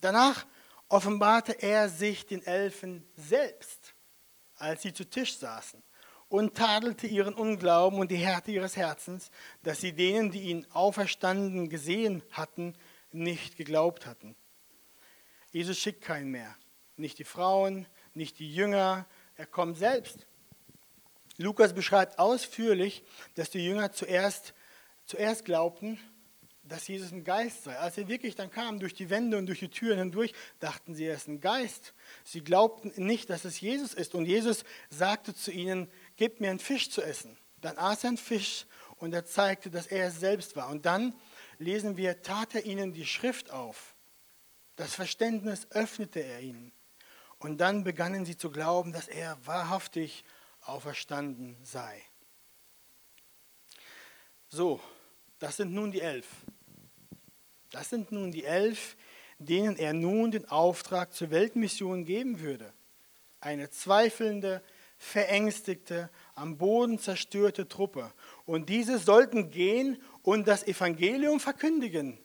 danach 0.00 0.46
offenbarte 0.88 1.52
er 1.60 1.88
sich 1.88 2.26
den 2.26 2.44
Elfen 2.46 3.04
selbst, 3.16 3.94
als 4.54 4.82
sie 4.82 4.92
zu 4.92 5.04
Tisch 5.04 5.36
saßen, 5.36 5.82
und 6.28 6.56
tadelte 6.56 7.06
ihren 7.06 7.34
Unglauben 7.34 7.98
und 7.98 8.10
die 8.10 8.16
Härte 8.16 8.52
ihres 8.52 8.76
Herzens, 8.76 9.30
dass 9.62 9.80
sie 9.80 9.92
denen, 9.92 10.30
die 10.30 10.42
ihn 10.42 10.66
auferstanden 10.72 11.68
gesehen 11.68 12.22
hatten, 12.30 12.74
nicht 13.10 13.56
geglaubt 13.56 14.06
hatten. 14.06 14.36
Jesus 15.50 15.78
schickt 15.78 16.02
keinen 16.02 16.30
mehr, 16.30 16.54
nicht 16.98 17.18
die 17.18 17.24
Frauen, 17.24 17.86
nicht 18.14 18.38
die 18.38 18.52
Jünger, 18.52 19.06
er 19.36 19.46
kommt 19.46 19.78
selbst. 19.78 20.26
Lukas 21.36 21.72
beschreibt 21.72 22.18
ausführlich, 22.18 23.04
dass 23.34 23.50
die 23.50 23.64
Jünger 23.64 23.92
zuerst, 23.92 24.54
zuerst 25.04 25.44
glaubten, 25.44 26.00
dass 26.64 26.86
Jesus 26.86 27.12
ein 27.12 27.24
Geist 27.24 27.64
sei. 27.64 27.76
Als 27.78 27.96
er 27.96 28.08
wirklich 28.08 28.34
dann 28.34 28.50
kam 28.50 28.78
durch 28.78 28.94
die 28.94 29.10
Wände 29.10 29.38
und 29.38 29.46
durch 29.46 29.60
die 29.60 29.70
Türen 29.70 29.98
hindurch, 29.98 30.32
dachten 30.60 30.94
sie, 30.94 31.04
er 31.06 31.14
ist 31.14 31.28
ein 31.28 31.40
Geist. 31.40 31.94
Sie 32.24 32.42
glaubten 32.42 32.92
nicht, 32.96 33.30
dass 33.30 33.44
es 33.44 33.60
Jesus 33.60 33.94
ist. 33.94 34.14
Und 34.14 34.26
Jesus 34.26 34.64
sagte 34.90 35.34
zu 35.34 35.50
ihnen, 35.50 35.90
gebt 36.16 36.40
mir 36.40 36.50
einen 36.50 36.58
Fisch 36.58 36.90
zu 36.90 37.02
essen. 37.02 37.38
Dann 37.60 37.78
aß 37.78 38.04
er 38.04 38.08
einen 38.08 38.18
Fisch 38.18 38.66
und 38.96 39.14
er 39.14 39.24
zeigte, 39.24 39.70
dass 39.70 39.86
er 39.86 40.08
es 40.08 40.20
selbst 40.20 40.56
war. 40.56 40.68
Und 40.68 40.86
dann 40.86 41.14
lesen 41.58 41.96
wir, 41.96 42.22
tat 42.22 42.54
er 42.54 42.64
ihnen 42.64 42.92
die 42.92 43.06
Schrift 43.06 43.50
auf. 43.50 43.94
Das 44.76 44.94
Verständnis 44.94 45.66
öffnete 45.70 46.20
er 46.20 46.40
ihnen. 46.40 46.72
Und 47.38 47.58
dann 47.58 47.84
begannen 47.84 48.24
sie 48.24 48.36
zu 48.36 48.50
glauben, 48.50 48.92
dass 48.92 49.08
er 49.08 49.38
wahrhaftig 49.46 50.24
auferstanden 50.62 51.56
sei. 51.62 52.02
So, 54.48 54.80
das 55.38 55.56
sind 55.56 55.72
nun 55.72 55.92
die 55.92 56.00
elf. 56.00 56.26
Das 57.70 57.90
sind 57.90 58.12
nun 58.12 58.32
die 58.32 58.44
elf, 58.44 58.96
denen 59.38 59.76
er 59.76 59.92
nun 59.92 60.30
den 60.30 60.48
Auftrag 60.48 61.12
zur 61.12 61.30
Weltmission 61.30 62.04
geben 62.04 62.40
würde. 62.40 62.72
Eine 63.40 63.70
zweifelnde, 63.70 64.62
verängstigte, 64.96 66.10
am 66.34 66.58
Boden 66.58 66.98
zerstörte 66.98 67.68
Truppe. 67.68 68.12
Und 68.46 68.68
diese 68.68 68.98
sollten 68.98 69.50
gehen 69.50 70.02
und 70.22 70.48
das 70.48 70.66
Evangelium 70.66 71.38
verkündigen. 71.38 72.18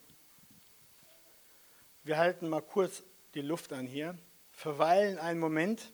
Wir 2.02 2.18
halten 2.18 2.48
mal 2.48 2.62
kurz 2.62 3.04
die 3.34 3.42
Luft 3.42 3.72
an 3.72 3.86
hier 3.86 4.18
verweilen 4.54 5.18
einen 5.18 5.40
Moment. 5.40 5.92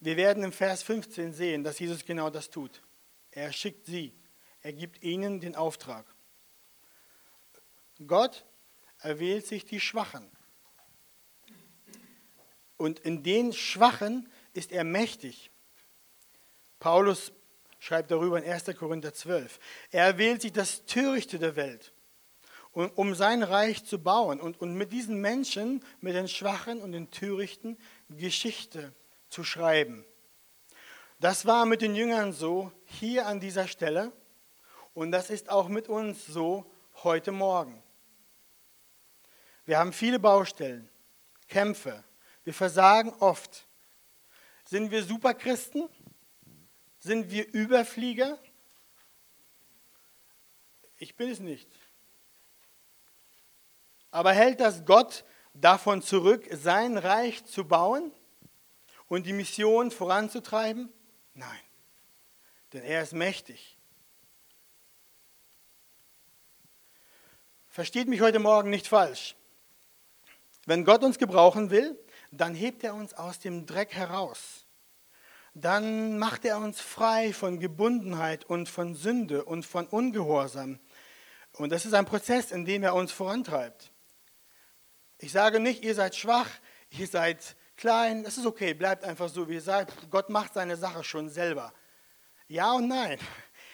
Wir 0.00 0.16
werden 0.16 0.42
im 0.42 0.52
Vers 0.52 0.82
15 0.82 1.32
sehen, 1.32 1.62
dass 1.62 1.78
Jesus 1.78 2.04
genau 2.04 2.30
das 2.30 2.50
tut. 2.50 2.82
Er 3.30 3.52
schickt 3.52 3.86
sie, 3.86 4.14
er 4.62 4.72
gibt 4.72 5.02
ihnen 5.02 5.40
den 5.40 5.54
Auftrag. 5.54 6.06
Gott 8.06 8.44
erwählt 8.98 9.46
sich 9.46 9.64
die 9.64 9.80
Schwachen. 9.80 10.30
Und 12.76 12.98
in 13.00 13.22
den 13.22 13.52
Schwachen 13.52 14.30
ist 14.54 14.72
er 14.72 14.84
mächtig. 14.84 15.50
Paulus 16.78 17.32
schreibt 17.78 18.10
darüber 18.10 18.42
in 18.42 18.50
1. 18.50 18.64
Korinther 18.76 19.12
12. 19.12 19.60
Er 19.90 20.06
erwählt 20.06 20.40
sich 20.40 20.52
das 20.52 20.86
Törichte 20.86 21.38
der 21.38 21.56
Welt 21.56 21.92
um 22.72 23.14
sein 23.14 23.42
Reich 23.42 23.84
zu 23.84 23.98
bauen 24.02 24.40
und, 24.40 24.60
und 24.60 24.74
mit 24.74 24.92
diesen 24.92 25.20
Menschen, 25.20 25.84
mit 26.00 26.14
den 26.14 26.28
Schwachen 26.28 26.80
und 26.80 26.92
den 26.92 27.10
Törichten, 27.10 27.76
Geschichte 28.08 28.94
zu 29.28 29.44
schreiben. 29.44 30.04
Das 31.18 31.46
war 31.46 31.66
mit 31.66 31.82
den 31.82 31.94
Jüngern 31.94 32.32
so 32.32 32.72
hier 32.84 33.26
an 33.26 33.40
dieser 33.40 33.68
Stelle 33.68 34.12
und 34.94 35.10
das 35.10 35.30
ist 35.30 35.50
auch 35.50 35.68
mit 35.68 35.88
uns 35.88 36.26
so 36.26 36.70
heute 37.02 37.32
Morgen. 37.32 37.82
Wir 39.64 39.78
haben 39.78 39.92
viele 39.92 40.18
Baustellen, 40.18 40.88
Kämpfe, 41.48 42.04
wir 42.44 42.54
versagen 42.54 43.12
oft. 43.20 43.68
Sind 44.64 44.90
wir 44.90 45.02
Superchristen? 45.02 45.88
Sind 46.98 47.30
wir 47.30 47.52
Überflieger? 47.52 48.38
Ich 50.96 51.16
bin 51.16 51.30
es 51.30 51.40
nicht. 51.40 51.68
Aber 54.10 54.32
hält 54.32 54.60
das 54.60 54.84
Gott 54.84 55.24
davon 55.54 56.02
zurück, 56.02 56.46
sein 56.52 56.98
Reich 56.98 57.44
zu 57.44 57.64
bauen 57.64 58.12
und 59.08 59.26
die 59.26 59.32
Mission 59.32 59.90
voranzutreiben? 59.90 60.92
Nein, 61.34 61.60
denn 62.72 62.82
er 62.82 63.02
ist 63.02 63.12
mächtig. 63.12 63.78
Versteht 67.68 68.08
mich 68.08 68.20
heute 68.20 68.40
Morgen 68.40 68.70
nicht 68.70 68.88
falsch. 68.88 69.36
Wenn 70.66 70.84
Gott 70.84 71.04
uns 71.04 71.18
gebrauchen 71.18 71.70
will, 71.70 71.98
dann 72.32 72.54
hebt 72.54 72.84
er 72.84 72.94
uns 72.94 73.14
aus 73.14 73.38
dem 73.38 73.64
Dreck 73.66 73.92
heraus. 73.94 74.66
Dann 75.54 76.18
macht 76.18 76.44
er 76.44 76.58
uns 76.58 76.80
frei 76.80 77.32
von 77.32 77.58
Gebundenheit 77.58 78.44
und 78.44 78.68
von 78.68 78.94
Sünde 78.94 79.44
und 79.44 79.66
von 79.66 79.86
Ungehorsam. 79.86 80.78
Und 81.52 81.70
das 81.70 81.86
ist 81.86 81.94
ein 81.94 82.06
Prozess, 82.06 82.52
in 82.52 82.64
dem 82.64 82.82
er 82.82 82.94
uns 82.94 83.10
vorantreibt. 83.10 83.90
Ich 85.22 85.32
sage 85.32 85.60
nicht, 85.60 85.84
ihr 85.84 85.94
seid 85.94 86.16
schwach, 86.16 86.48
ihr 86.90 87.06
seid 87.06 87.54
klein, 87.76 88.24
das 88.24 88.38
ist 88.38 88.46
okay, 88.46 88.72
bleibt 88.72 89.04
einfach 89.04 89.28
so, 89.28 89.48
wie 89.48 89.54
ihr 89.54 89.60
seid. 89.60 89.92
Gott 90.10 90.30
macht 90.30 90.54
seine 90.54 90.78
Sache 90.78 91.04
schon 91.04 91.28
selber. 91.28 91.74
Ja 92.48 92.72
und 92.72 92.88
nein. 92.88 93.18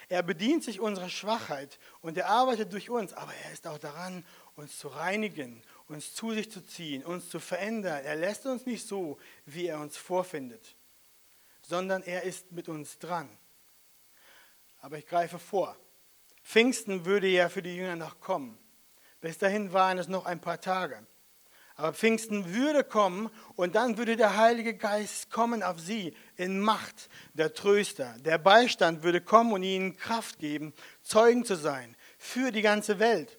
Er 0.08 0.24
bedient 0.24 0.64
sich 0.64 0.80
unserer 0.80 1.08
Schwachheit 1.08 1.78
und 2.00 2.18
er 2.18 2.28
arbeitet 2.28 2.72
durch 2.72 2.90
uns, 2.90 3.12
aber 3.12 3.32
er 3.44 3.52
ist 3.52 3.66
auch 3.68 3.78
daran, 3.78 4.24
uns 4.56 4.76
zu 4.76 4.88
reinigen, 4.88 5.62
uns 5.86 6.14
zu 6.14 6.32
sich 6.32 6.50
zu 6.50 6.64
ziehen, 6.64 7.04
uns 7.04 7.28
zu 7.28 7.38
verändern. 7.38 8.04
Er 8.04 8.16
lässt 8.16 8.44
uns 8.46 8.66
nicht 8.66 8.86
so, 8.86 9.16
wie 9.44 9.66
er 9.66 9.78
uns 9.78 9.96
vorfindet, 9.96 10.74
sondern 11.62 12.02
er 12.02 12.22
ist 12.22 12.50
mit 12.50 12.68
uns 12.68 12.98
dran. 12.98 13.28
Aber 14.80 14.98
ich 14.98 15.06
greife 15.06 15.38
vor. 15.38 15.76
Pfingsten 16.42 17.04
würde 17.04 17.28
ja 17.28 17.48
für 17.48 17.62
die 17.62 17.76
Jünger 17.76 17.96
noch 17.96 18.20
kommen. 18.20 18.58
Bis 19.20 19.38
dahin 19.38 19.72
waren 19.72 19.98
es 19.98 20.08
noch 20.08 20.26
ein 20.26 20.40
paar 20.40 20.60
Tage. 20.60 21.06
Aber 21.76 21.92
Pfingsten 21.92 22.54
würde 22.54 22.84
kommen 22.84 23.28
und 23.54 23.74
dann 23.74 23.98
würde 23.98 24.16
der 24.16 24.38
Heilige 24.38 24.74
Geist 24.74 25.30
kommen 25.30 25.62
auf 25.62 25.78
sie 25.78 26.16
in 26.36 26.58
Macht, 26.58 27.10
der 27.34 27.52
Tröster. 27.52 28.16
Der 28.20 28.38
Beistand 28.38 29.02
würde 29.02 29.20
kommen 29.20 29.52
und 29.52 29.62
ihnen 29.62 29.96
Kraft 29.96 30.38
geben, 30.38 30.72
Zeugen 31.02 31.44
zu 31.44 31.54
sein 31.54 31.94
für 32.18 32.50
die 32.50 32.62
ganze 32.62 32.98
Welt. 32.98 33.38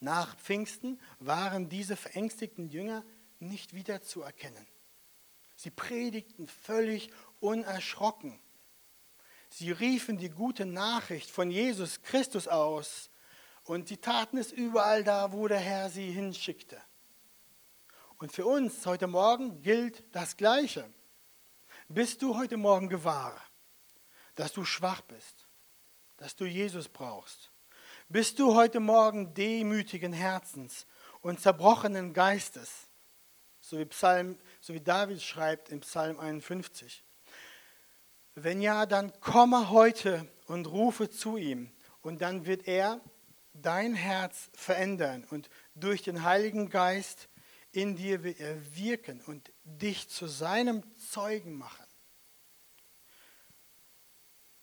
Nach 0.00 0.36
Pfingsten 0.36 1.00
waren 1.20 1.68
diese 1.68 1.94
verängstigten 1.94 2.68
Jünger 2.68 3.04
nicht 3.38 3.74
wieder 3.74 4.02
zu 4.02 4.22
erkennen. 4.22 4.66
Sie 5.54 5.70
predigten 5.70 6.48
völlig 6.48 7.10
unerschrocken. 7.38 8.40
Sie 9.48 9.70
riefen 9.70 10.18
die 10.18 10.30
gute 10.30 10.66
Nachricht 10.66 11.30
von 11.30 11.48
Jesus 11.48 12.02
Christus 12.02 12.48
aus 12.48 13.08
und 13.62 13.86
sie 13.86 13.98
taten 13.98 14.36
es 14.36 14.50
überall 14.50 15.04
da, 15.04 15.32
wo 15.32 15.46
der 15.46 15.60
Herr 15.60 15.90
sie 15.90 16.10
hinschickte. 16.10 16.76
Und 18.24 18.32
für 18.32 18.46
uns 18.46 18.86
heute 18.86 19.06
Morgen 19.06 19.60
gilt 19.60 20.02
das 20.16 20.38
Gleiche. 20.38 20.90
Bist 21.88 22.22
du 22.22 22.38
heute 22.38 22.56
Morgen 22.56 22.88
gewahr, 22.88 23.38
dass 24.34 24.54
du 24.54 24.64
schwach 24.64 25.02
bist, 25.02 25.46
dass 26.16 26.34
du 26.34 26.46
Jesus 26.46 26.88
brauchst? 26.88 27.52
Bist 28.08 28.38
du 28.38 28.54
heute 28.54 28.80
Morgen 28.80 29.34
demütigen 29.34 30.14
Herzens 30.14 30.86
und 31.20 31.38
zerbrochenen 31.38 32.14
Geistes, 32.14 32.88
so 33.60 33.78
wie, 33.78 33.84
Psalm, 33.84 34.38
so 34.58 34.72
wie 34.72 34.80
David 34.80 35.20
schreibt 35.20 35.68
im 35.68 35.80
Psalm 35.80 36.18
51? 36.18 37.04
Wenn 38.36 38.62
ja, 38.62 38.86
dann 38.86 39.12
komme 39.20 39.68
heute 39.68 40.26
und 40.46 40.66
rufe 40.66 41.10
zu 41.10 41.36
ihm 41.36 41.70
und 42.00 42.22
dann 42.22 42.46
wird 42.46 42.68
er 42.68 43.02
dein 43.52 43.94
Herz 43.94 44.48
verändern 44.54 45.26
und 45.28 45.50
durch 45.74 46.00
den 46.00 46.22
Heiligen 46.22 46.70
Geist 46.70 47.28
in 47.74 47.96
dir 47.96 48.22
wird 48.22 48.40
er 48.40 48.76
wirken 48.76 49.20
und 49.22 49.52
dich 49.64 50.08
zu 50.08 50.26
seinem 50.26 50.82
Zeugen 50.96 51.54
machen. 51.54 51.84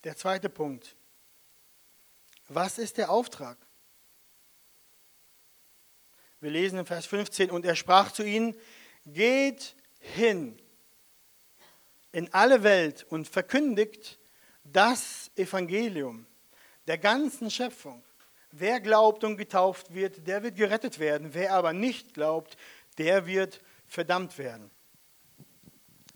Der 0.03 0.15
zweite 0.15 0.49
Punkt. 0.49 0.95
Was 2.47 2.77
ist 2.77 2.97
der 2.97 3.11
Auftrag? 3.11 3.57
Wir 6.39 6.51
lesen 6.51 6.79
in 6.79 6.85
Vers 6.85 7.05
15, 7.05 7.51
und 7.51 7.65
er 7.65 7.75
sprach 7.75 8.11
zu 8.11 8.23
ihnen, 8.23 8.55
geht 9.05 9.75
hin 9.99 10.59
in 12.11 12.33
alle 12.33 12.63
Welt 12.63 13.05
und 13.09 13.27
verkündigt 13.27 14.19
das 14.63 15.31
Evangelium 15.35 16.25
der 16.87 16.97
ganzen 16.97 17.51
Schöpfung. 17.51 18.03
Wer 18.51 18.81
glaubt 18.81 19.23
und 19.23 19.37
getauft 19.37 19.93
wird, 19.93 20.27
der 20.27 20.43
wird 20.43 20.57
gerettet 20.57 20.99
werden. 20.99 21.33
Wer 21.33 21.53
aber 21.53 21.71
nicht 21.71 22.13
glaubt, 22.13 22.57
der 22.97 23.25
wird 23.25 23.61
verdammt 23.85 24.37
werden. 24.37 24.71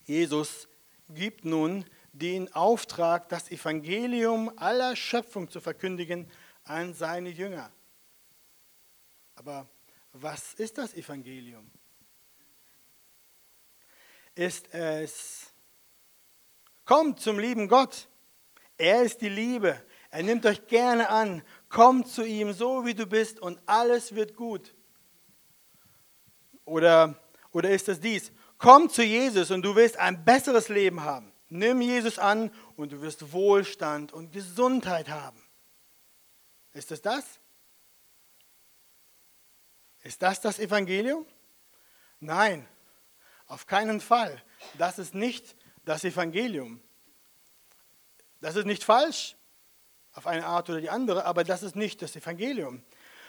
Jesus 0.06 0.68
gibt 1.10 1.46
nun 1.46 1.86
den 2.14 2.54
Auftrag, 2.54 3.30
das 3.30 3.52
Evangelium 3.52 4.52
aller 4.58 4.96
Schöpfung 4.96 5.50
zu 5.50 5.60
verkündigen 5.60 6.32
an 6.64 6.94
seine 6.94 7.30
Jünger. 7.30 7.72
Aber 9.36 9.68
was 10.14 10.54
ist 10.54 10.78
das 10.78 10.94
Evangelium? 10.94 11.70
Ist 14.34 14.74
es, 14.74 15.54
kommt 16.84 17.20
zum 17.20 17.40
lieben 17.40 17.68
Gott. 17.68 18.08
Er 18.78 19.04
ist 19.04 19.22
die 19.22 19.30
Liebe. 19.30 19.82
Er 20.10 20.24
nimmt 20.24 20.46
euch 20.46 20.68
gerne 20.68 21.10
an. 21.10 21.44
Kommt 21.70 22.08
zu 22.08 22.26
ihm, 22.26 22.54
so 22.54 22.86
wie 22.86 22.94
du 22.94 23.06
bist, 23.06 23.40
und 23.40 23.60
alles 23.66 24.16
wird 24.16 24.36
gut. 24.36 24.75
Oder, 26.66 27.16
oder 27.52 27.70
ist 27.70 27.88
es 27.88 28.00
dies? 28.00 28.32
Komm 28.58 28.90
zu 28.90 29.04
Jesus 29.04 29.52
und 29.52 29.62
du 29.62 29.76
wirst 29.76 29.98
ein 29.98 30.26
besseres 30.26 30.70
Leben 30.70 31.04
haben. 31.04 31.32
Nimm 31.50 31.82
Jesus 31.82 32.20
an 32.20 32.52
und 32.76 32.92
du 32.92 33.02
wirst 33.02 33.32
Wohlstand 33.32 34.12
und 34.12 34.32
Gesundheit 34.32 35.10
haben. 35.10 35.42
Ist 36.74 36.92
es 36.92 37.02
das? 37.02 37.24
Ist 40.02 40.22
das 40.22 40.42
das 40.42 40.60
Evangelium? 40.60 41.26
Nein, 42.20 42.68
auf 43.48 43.66
keinen 43.66 44.02
Fall. 44.02 44.42
Das 44.78 45.00
ist 45.00 45.14
nicht 45.14 45.56
das 45.84 46.04
Evangelium. 46.04 46.82
Das 48.42 48.56
ist 48.56 48.66
nicht 48.66 48.84
falsch 48.84 49.36
auf 50.14 50.28
eine 50.28 50.46
Art 50.46 50.70
oder 50.70 50.82
die 50.82 50.90
andere, 50.90 51.26
aber 51.26 51.44
das 51.44 51.64
ist 51.64 51.76
nicht 51.76 52.02
das 52.02 52.16
Evangelium. 52.16 52.84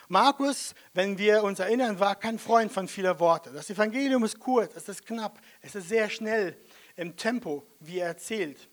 Markus, 0.08 0.74
wenn 0.94 1.18
wir 1.18 1.42
uns 1.42 1.58
erinnern, 1.58 1.98
war 1.98 2.14
kein 2.14 2.38
Freund 2.38 2.70
von 2.70 2.86
vieler 2.86 3.18
Worte. 3.18 3.50
Das 3.50 3.70
Evangelium 3.70 4.24
ist 4.24 4.38
kurz, 4.38 4.76
es 4.76 4.88
ist 4.88 5.04
knapp, 5.04 5.40
es 5.60 5.74
ist 5.74 5.88
sehr 5.88 6.08
schnell 6.08 6.56
im 6.94 7.16
Tempo, 7.16 7.64
wie 7.80 7.98
er 7.98 8.08
erzählt. 8.08 8.68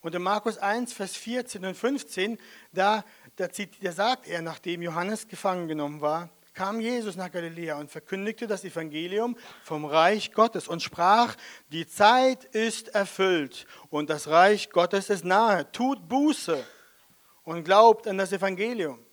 Und 0.00 0.14
in 0.14 0.22
Markus 0.22 0.58
1, 0.58 0.92
Vers 0.92 1.16
14 1.16 1.64
und 1.64 1.76
15, 1.76 2.38
da, 2.72 3.04
da, 3.36 3.50
zieht, 3.50 3.84
da 3.84 3.92
sagt 3.92 4.26
er, 4.26 4.42
nachdem 4.42 4.82
Johannes 4.82 5.28
gefangen 5.28 5.68
genommen 5.68 6.00
war, 6.00 6.30
kam 6.52 6.80
Jesus 6.80 7.16
nach 7.16 7.30
Galiläa 7.30 7.78
und 7.78 7.90
verkündigte 7.90 8.46
das 8.46 8.64
Evangelium 8.64 9.36
vom 9.62 9.84
Reich 9.84 10.32
Gottes 10.32 10.66
und 10.66 10.82
sprach, 10.82 11.36
die 11.70 11.86
Zeit 11.86 12.44
ist 12.44 12.88
erfüllt 12.88 13.66
und 13.90 14.10
das 14.10 14.28
Reich 14.28 14.70
Gottes 14.70 15.10
ist 15.10 15.24
nahe. 15.24 15.70
Tut 15.70 16.08
Buße 16.08 16.64
und 17.44 17.62
glaubt 17.64 18.08
an 18.08 18.18
das 18.18 18.32
Evangelium. 18.32 19.05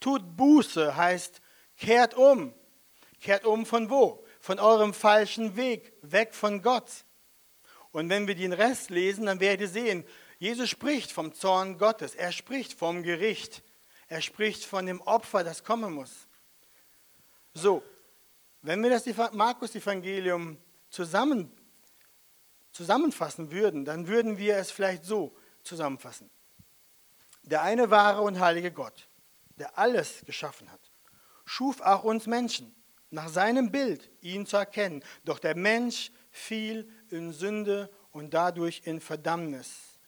Tut 0.00 0.36
Buße 0.36 0.96
heißt, 0.96 1.40
kehrt 1.76 2.14
um. 2.14 2.54
Kehrt 3.20 3.44
um 3.44 3.66
von 3.66 3.90
wo? 3.90 4.24
Von 4.40 4.58
eurem 4.58 4.94
falschen 4.94 5.56
Weg, 5.56 5.92
weg 6.02 6.34
von 6.34 6.62
Gott. 6.62 7.04
Und 7.92 8.08
wenn 8.08 8.26
wir 8.26 8.34
den 8.34 8.52
Rest 8.52 8.90
lesen, 8.90 9.26
dann 9.26 9.40
werdet 9.40 9.60
ihr 9.60 9.68
sehen, 9.68 10.04
Jesus 10.38 10.70
spricht 10.70 11.12
vom 11.12 11.34
Zorn 11.34 11.76
Gottes, 11.76 12.14
er 12.14 12.32
spricht 12.32 12.72
vom 12.72 13.02
Gericht, 13.02 13.62
er 14.08 14.22
spricht 14.22 14.64
von 14.64 14.86
dem 14.86 15.02
Opfer, 15.02 15.44
das 15.44 15.64
kommen 15.64 15.92
muss. 15.92 16.26
So, 17.52 17.82
wenn 18.62 18.82
wir 18.82 18.90
das 18.90 19.04
Markus-Evangelium 19.32 20.56
zusammen, 20.88 21.52
zusammenfassen 22.72 23.50
würden, 23.50 23.84
dann 23.84 24.06
würden 24.06 24.38
wir 24.38 24.56
es 24.56 24.70
vielleicht 24.70 25.04
so 25.04 25.36
zusammenfassen. 25.62 26.30
Der 27.42 27.62
eine 27.62 27.90
wahre 27.90 28.22
und 28.22 28.40
heilige 28.40 28.70
Gott, 28.70 29.08
der 29.60 29.78
alles 29.78 30.22
geschaffen 30.24 30.70
hat, 30.72 30.80
schuf 31.44 31.80
auch 31.80 32.02
uns 32.02 32.26
Menschen 32.26 32.74
nach 33.10 33.28
seinem 33.28 33.70
Bild, 33.70 34.10
ihn 34.20 34.46
zu 34.46 34.56
erkennen. 34.56 35.04
Doch 35.24 35.38
der 35.38 35.56
Mensch 35.56 36.10
fiel 36.30 36.88
in 37.10 37.32
Sünde 37.32 37.90
und 38.12 38.32
dadurch 38.34 38.82
in 38.84 39.00
Verdammnis. 39.00 39.98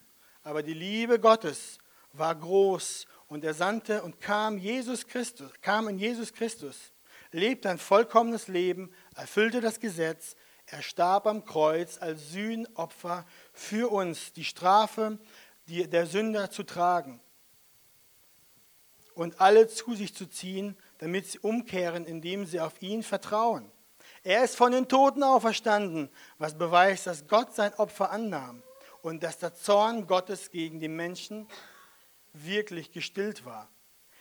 Aber 0.43 0.62
die 0.62 0.75
Liebe 0.75 1.21
Gottes 1.21 1.79
war 2.12 2.35
groß 2.35 3.07
und 3.29 3.45
er 3.45 3.55
sandte 3.55 4.03
und 4.03 4.21
kam 4.21 4.59
Jesus 4.59 5.07
Christus, 5.07 5.51
kam 5.61 5.88
in 5.88 5.99
Jesus 5.99 6.33
Christus, 6.33 6.93
lebte 7.31 7.71
ein 7.71 7.79
vollkommenes 7.79 8.49
Leben, 8.49 8.93
erfüllte 9.15 9.61
das 9.61 9.81
Gesetz, 9.81 10.35
er 10.67 10.83
starb 10.83 11.27
am 11.27 11.45
Kreuz 11.45 11.99
als 11.99 12.31
Sühnopfer 12.31 13.27
für 13.53 13.91
uns, 13.91 14.33
die 14.33 14.45
Strafe 14.45 15.19
der 15.67 16.07
Sünder 16.07 16.51
zu 16.51 16.62
tragen 16.62 17.21
und 19.14 19.40
alle 19.40 19.68
zu 19.68 19.94
sich 19.94 20.14
zu 20.14 20.27
ziehen, 20.27 20.77
damit 20.98 21.27
sie 21.27 21.38
umkehren, 21.38 22.05
indem 22.05 22.46
sie 22.46 22.61
auf 22.61 22.81
ihn 22.81 23.03
vertrauen. 23.03 23.70
Er 24.22 24.44
ist 24.44 24.57
von 24.57 24.72
den 24.72 24.88
Toten 24.88 25.22
auferstanden, 25.22 26.09
was 26.38 26.57
beweist, 26.57 27.07
dass 27.07 27.27
Gott 27.27 27.55
sein 27.55 27.75
Opfer 27.75 28.11
annahm 28.11 28.62
und 29.03 29.22
dass 29.22 29.38
der 29.38 29.55
Zorn 29.55 30.07
Gottes 30.07 30.51
gegen 30.51 30.81
die 30.81 30.88
Menschen 30.88 31.48
wirklich 32.33 32.92
gestillt 32.92 33.44
war. 33.44 33.68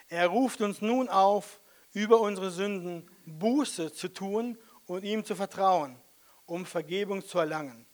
Er 0.10 0.28
ruft 0.28 0.62
uns 0.62 0.82
nun 0.82 1.08
auf, 1.08 1.62
über 1.94 2.20
unsere 2.20 2.52
Sünden 2.52 3.10
Buße 3.26 3.94
zu 3.94 4.08
tun 4.08 4.58
und 4.86 5.04
ihm 5.04 5.24
zu 5.24 5.36
vertrauen, 5.36 5.98
um 6.46 6.66
Vergebung 6.66 7.26
zu 7.26 7.38
erlangen. 7.38 7.86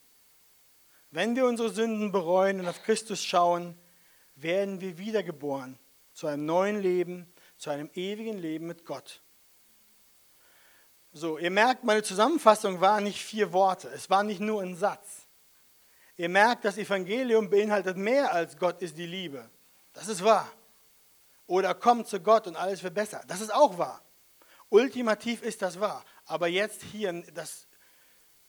Wenn 1.11 1.35
wir 1.35 1.45
unsere 1.45 1.69
Sünden 1.69 2.11
bereuen 2.11 2.59
und 2.59 2.67
auf 2.67 2.83
Christus 2.83 3.23
schauen, 3.23 3.77
werden 4.35 4.81
wir 4.81 4.97
wiedergeboren 4.97 5.79
zu 6.17 6.25
einem 6.25 6.47
neuen 6.47 6.81
Leben, 6.81 7.31
zu 7.59 7.69
einem 7.69 7.91
ewigen 7.93 8.39
Leben 8.39 8.65
mit 8.65 8.85
Gott. 8.85 9.21
So, 11.11 11.37
ihr 11.37 11.51
merkt, 11.51 11.83
meine 11.83 12.01
Zusammenfassung 12.01 12.81
war 12.81 13.01
nicht 13.01 13.21
vier 13.23 13.53
Worte, 13.53 13.87
es 13.89 14.09
war 14.09 14.23
nicht 14.23 14.41
nur 14.41 14.63
ein 14.63 14.75
Satz. 14.75 15.27
Ihr 16.15 16.29
merkt, 16.29 16.65
das 16.65 16.79
Evangelium 16.79 17.51
beinhaltet 17.51 17.97
mehr 17.97 18.33
als 18.33 18.57
Gott 18.57 18.81
ist 18.81 18.97
die 18.97 19.05
Liebe. 19.05 19.47
Das 19.93 20.07
ist 20.07 20.23
wahr. 20.23 20.51
Oder 21.45 21.75
kommt 21.75 22.07
zu 22.07 22.19
Gott 22.19 22.47
und 22.47 22.55
alles 22.55 22.81
wird 22.81 22.95
besser. 22.95 23.23
Das 23.27 23.39
ist 23.39 23.53
auch 23.53 23.77
wahr. 23.77 24.01
Ultimativ 24.69 25.43
ist 25.43 25.61
das 25.61 25.79
wahr. 25.79 26.03
Aber 26.25 26.47
jetzt 26.47 26.81
hier, 26.81 27.13
das, 27.35 27.67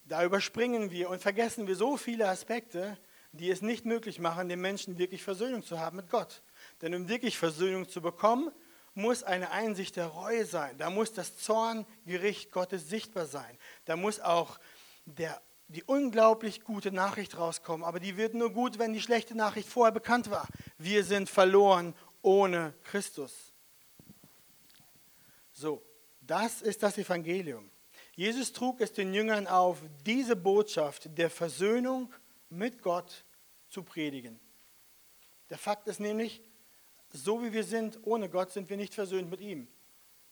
da 0.05 0.25
überspringen 0.25 0.91
wir 0.91 1.11
und 1.11 1.21
vergessen 1.21 1.67
wir 1.67 1.77
so 1.77 1.99
viele 1.99 2.31
Aspekte, 2.31 2.97
die 3.33 3.51
es 3.51 3.61
nicht 3.61 3.85
möglich 3.85 4.21
machen, 4.21 4.49
den 4.49 4.63
Menschen 4.63 4.97
wirklich 4.97 5.23
Versöhnung 5.23 5.63
zu 5.63 5.79
haben 5.79 5.97
mit 5.99 6.09
Gott. 6.09 6.43
Denn 6.81 6.95
um 6.95 7.09
wirklich 7.09 7.39
Versöhnung 7.39 7.89
zu 7.89 8.01
bekommen, 8.01 8.51
muss 8.95 9.23
eine 9.23 9.51
Einsicht 9.51 9.97
der 9.97 10.07
Reue 10.07 10.45
sein. 10.45 10.77
Da 10.79 10.91
muss 10.91 11.13
das 11.13 11.39
Zorngericht 11.39 12.51
Gottes 12.51 12.89
sichtbar 12.89 13.27
sein. 13.27 13.59
Da 13.85 13.97
muss 13.97 14.21
auch 14.21 14.59
der, 15.05 15.41
die 15.69 15.85
unglaublich 15.85 16.63
gute 16.63 16.93
Nachricht 16.93 17.37
rauskommen. 17.39 17.85
Aber 17.85 18.01
die 18.01 18.17
wird 18.17 18.35
nur 18.35 18.53
gut, 18.53 18.79
wenn 18.79 18.93
die 18.93 19.01
schlechte 19.01 19.37
Nachricht 19.37 19.69
vorher 19.69 19.93
bekannt 19.93 20.31
war. 20.31 20.49
Wir 20.79 21.05
sind 21.05 21.31
verloren 21.31 21.95
ohne 22.23 22.75
Christus. 22.85 23.53
So, 25.53 25.83
das 26.21 26.63
ist 26.63 26.83
das 26.83 26.99
Evangelium. 26.99 27.71
Jesus 28.15 28.53
trug 28.53 28.81
es 28.81 28.93
den 28.93 29.15
Jüngern 29.15 29.47
auf, 29.47 29.81
diese 30.05 30.35
Botschaft 30.35 31.17
der 31.17 31.31
Versöhnung 31.31 32.13
mit 32.49 32.83
Gott 32.83 33.25
zu 33.69 33.85
predigen. 33.85 34.41
Der 35.51 35.59
Fakt 35.59 35.87
ist 35.87 36.01
nämlich, 36.01 36.43
so 37.13 37.43
wie 37.43 37.53
wir 37.53 37.65
sind, 37.65 37.99
ohne 38.03 38.29
Gott 38.29 38.51
sind 38.53 38.69
wir 38.71 38.77
nicht 38.77 38.95
versöhnt 38.95 39.31
mit 39.31 39.41
ihm. 39.41 39.69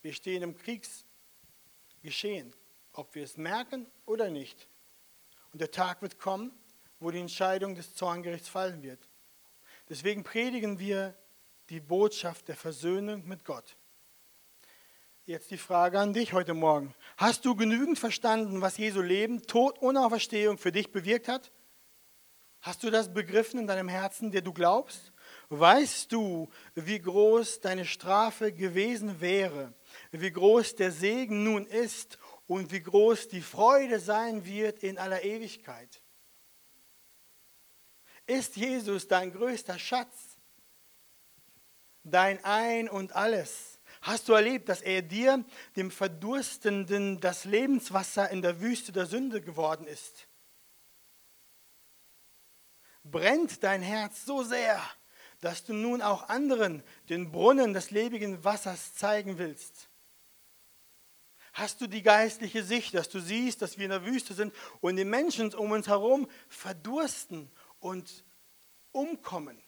Wir 0.02 0.12
stehen 0.12 0.42
im 0.42 0.56
Kriegsgeschehen, 0.56 2.54
ob 2.92 3.14
wir 3.14 3.24
es 3.24 3.36
merken 3.36 3.86
oder 4.04 4.30
nicht. 4.30 4.68
Und 5.52 5.60
der 5.60 5.70
Tag 5.70 6.02
wird 6.02 6.18
kommen, 6.18 6.52
wo 7.00 7.10
die 7.10 7.20
Entscheidung 7.20 7.74
des 7.74 7.94
Zorngerichts 7.94 8.48
fallen 8.48 8.82
wird. 8.82 9.08
Deswegen 9.88 10.24
predigen 10.24 10.78
wir 10.78 11.16
die 11.70 11.80
Botschaft 11.80 12.48
der 12.48 12.56
Versöhnung 12.56 13.26
mit 13.26 13.44
Gott. 13.44 13.76
Jetzt 15.24 15.50
die 15.50 15.58
Frage 15.58 15.98
an 15.98 16.12
dich 16.12 16.32
heute 16.32 16.54
Morgen. 16.54 16.94
Hast 17.16 17.44
du 17.44 17.56
genügend 17.56 17.98
verstanden, 17.98 18.60
was 18.60 18.76
Jesu 18.76 19.00
Leben, 19.00 19.42
Tod 19.42 19.78
und 19.80 19.96
Auferstehung 19.96 20.56
für 20.56 20.70
dich 20.70 20.92
bewirkt 20.92 21.26
hat? 21.26 21.50
Hast 22.60 22.84
du 22.84 22.90
das 22.90 23.12
begriffen 23.12 23.58
in 23.58 23.66
deinem 23.66 23.88
Herzen, 23.88 24.30
der 24.30 24.42
du 24.42 24.52
glaubst? 24.52 25.12
Weißt 25.48 26.10
du, 26.10 26.48
wie 26.74 26.98
groß 26.98 27.60
deine 27.60 27.84
Strafe 27.84 28.52
gewesen 28.52 29.20
wäre, 29.20 29.72
wie 30.10 30.30
groß 30.30 30.74
der 30.74 30.90
Segen 30.90 31.44
nun 31.44 31.66
ist 31.66 32.18
und 32.46 32.72
wie 32.72 32.82
groß 32.82 33.28
die 33.28 33.42
Freude 33.42 34.00
sein 34.00 34.44
wird 34.44 34.82
in 34.82 34.98
aller 34.98 35.22
Ewigkeit? 35.22 36.02
Ist 38.26 38.56
Jesus 38.56 39.06
dein 39.06 39.32
größter 39.32 39.78
Schatz, 39.78 40.36
dein 42.02 42.42
Ein 42.44 42.88
und 42.88 43.14
alles? 43.14 43.78
Hast 44.02 44.28
du 44.28 44.32
erlebt, 44.32 44.68
dass 44.68 44.82
er 44.82 45.02
dir, 45.02 45.44
dem 45.76 45.92
Verdurstenden, 45.92 47.20
das 47.20 47.44
Lebenswasser 47.44 48.30
in 48.30 48.42
der 48.42 48.60
Wüste 48.60 48.90
der 48.90 49.06
Sünde 49.06 49.40
geworden 49.40 49.86
ist? 49.86 50.26
Brennt 53.04 53.62
dein 53.62 53.82
Herz 53.82 54.24
so 54.24 54.42
sehr, 54.42 54.82
dass 55.40 55.64
du 55.64 55.74
nun 55.74 56.02
auch 56.02 56.28
anderen 56.28 56.82
den 57.08 57.30
Brunnen 57.30 57.74
des 57.74 57.90
lebendigen 57.90 58.44
Wassers 58.44 58.94
zeigen 58.94 59.38
willst? 59.38 59.88
Hast 61.52 61.80
du 61.80 61.86
die 61.86 62.02
geistliche 62.02 62.62
Sicht, 62.62 62.94
dass 62.94 63.08
du 63.08 63.18
siehst, 63.18 63.62
dass 63.62 63.78
wir 63.78 63.84
in 63.86 63.90
der 63.90 64.04
Wüste 64.04 64.34
sind 64.34 64.54
und 64.80 64.96
die 64.96 65.04
Menschen 65.04 65.54
um 65.54 65.70
uns 65.70 65.88
herum 65.88 66.28
verdursten 66.48 67.50
und 67.80 68.24
umkommen, 68.92 69.62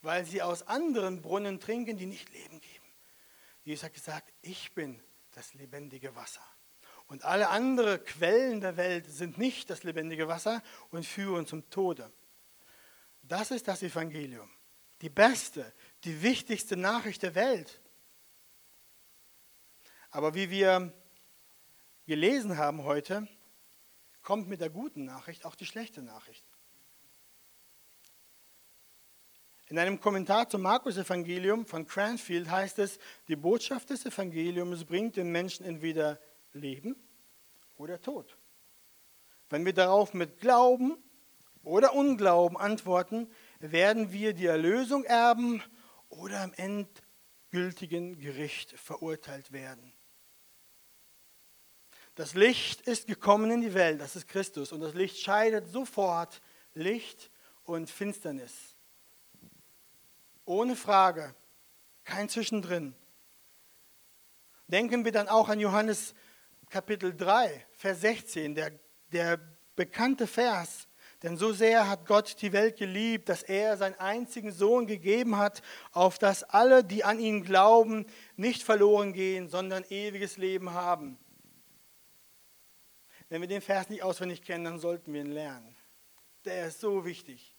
weil 0.00 0.24
sie 0.24 0.42
aus 0.42 0.66
anderen 0.66 1.22
Brunnen 1.22 1.60
trinken, 1.60 1.96
die 1.96 2.06
nicht 2.06 2.32
Leben 2.32 2.60
geben? 2.60 2.84
Jesus 3.62 3.84
hat 3.84 3.94
gesagt, 3.94 4.32
ich 4.42 4.74
bin 4.74 5.00
das 5.30 5.54
lebendige 5.54 6.16
Wasser. 6.16 6.42
Und 7.06 7.24
alle 7.24 7.50
anderen 7.50 8.04
Quellen 8.04 8.60
der 8.60 8.76
Welt 8.76 9.06
sind 9.06 9.38
nicht 9.38 9.70
das 9.70 9.84
lebendige 9.84 10.28
Wasser 10.28 10.62
und 10.90 11.06
führen 11.06 11.46
zum 11.46 11.68
Tode. 11.70 12.10
Das 13.22 13.50
ist 13.50 13.68
das 13.68 13.82
Evangelium. 13.82 14.50
Die 15.02 15.10
beste, 15.10 15.72
die 16.04 16.22
wichtigste 16.22 16.76
Nachricht 16.76 17.22
der 17.22 17.34
Welt. 17.34 17.80
Aber 20.10 20.34
wie 20.34 20.48
wir 20.48 20.92
gelesen 22.06 22.56
haben 22.56 22.84
heute, 22.84 23.28
kommt 24.22 24.48
mit 24.48 24.60
der 24.60 24.70
guten 24.70 25.04
Nachricht 25.04 25.44
auch 25.44 25.56
die 25.56 25.66
schlechte 25.66 26.02
Nachricht. 26.02 26.44
In 29.66 29.78
einem 29.78 30.00
Kommentar 30.00 30.48
zum 30.48 30.62
Markus-Evangelium 30.62 31.66
von 31.66 31.86
Cranfield 31.86 32.50
heißt 32.50 32.78
es, 32.78 32.98
die 33.26 33.36
Botschaft 33.36 33.90
des 33.90 34.04
Evangeliums 34.04 34.84
bringt 34.84 35.16
den 35.16 35.32
Menschen 35.32 35.64
entweder 35.64 36.20
Leben 36.52 36.94
oder 37.76 38.00
Tod. 38.00 38.36
Wenn 39.48 39.64
wir 39.64 39.72
darauf 39.72 40.14
mit 40.14 40.38
Glauben 40.38 41.02
oder 41.62 41.94
Unglauben 41.94 42.56
antworten, 42.56 43.30
werden 43.70 44.12
wir 44.12 44.32
die 44.34 44.46
Erlösung 44.46 45.04
erben 45.04 45.62
oder 46.08 46.42
im 46.42 46.52
endgültigen 46.54 48.18
Gericht 48.18 48.72
verurteilt 48.78 49.52
werden. 49.52 49.92
Das 52.14 52.34
Licht 52.34 52.82
ist 52.82 53.06
gekommen 53.06 53.50
in 53.50 53.60
die 53.60 53.72
Welt, 53.72 54.00
das 54.00 54.16
ist 54.16 54.28
Christus, 54.28 54.72
und 54.72 54.80
das 54.80 54.94
Licht 54.94 55.18
scheidet 55.18 55.68
sofort 55.68 56.42
Licht 56.74 57.30
und 57.64 57.88
Finsternis. 57.88 58.76
Ohne 60.44 60.76
Frage. 60.76 61.34
Kein 62.04 62.28
Zwischendrin. 62.28 62.94
Denken 64.66 65.04
wir 65.04 65.12
dann 65.12 65.28
auch 65.28 65.48
an 65.48 65.60
Johannes 65.60 66.14
Kapitel 66.68 67.14
3, 67.14 67.66
Vers 67.72 68.00
16, 68.00 68.54
der, 68.54 68.72
der 69.12 69.38
bekannte 69.76 70.26
Vers. 70.26 70.88
Denn 71.22 71.36
so 71.36 71.52
sehr 71.52 71.88
hat 71.88 72.06
Gott 72.06 72.42
die 72.42 72.52
Welt 72.52 72.76
geliebt, 72.76 73.28
dass 73.28 73.44
er 73.44 73.76
seinen 73.76 73.94
einzigen 74.00 74.50
Sohn 74.50 74.86
gegeben 74.86 75.36
hat, 75.36 75.62
auf 75.92 76.18
dass 76.18 76.42
alle, 76.42 76.82
die 76.82 77.04
an 77.04 77.20
ihn 77.20 77.44
glauben, 77.44 78.06
nicht 78.36 78.62
verloren 78.62 79.12
gehen, 79.12 79.48
sondern 79.48 79.84
ewiges 79.88 80.36
Leben 80.36 80.72
haben. 80.72 81.18
Wenn 83.28 83.40
wir 83.40 83.48
den 83.48 83.62
Vers 83.62 83.88
nicht 83.88 84.02
auswendig 84.02 84.42
kennen, 84.42 84.64
dann 84.64 84.78
sollten 84.78 85.12
wir 85.12 85.20
ihn 85.20 85.30
lernen. 85.30 85.76
Der 86.44 86.66
ist 86.66 86.80
so 86.80 87.04
wichtig. 87.04 87.54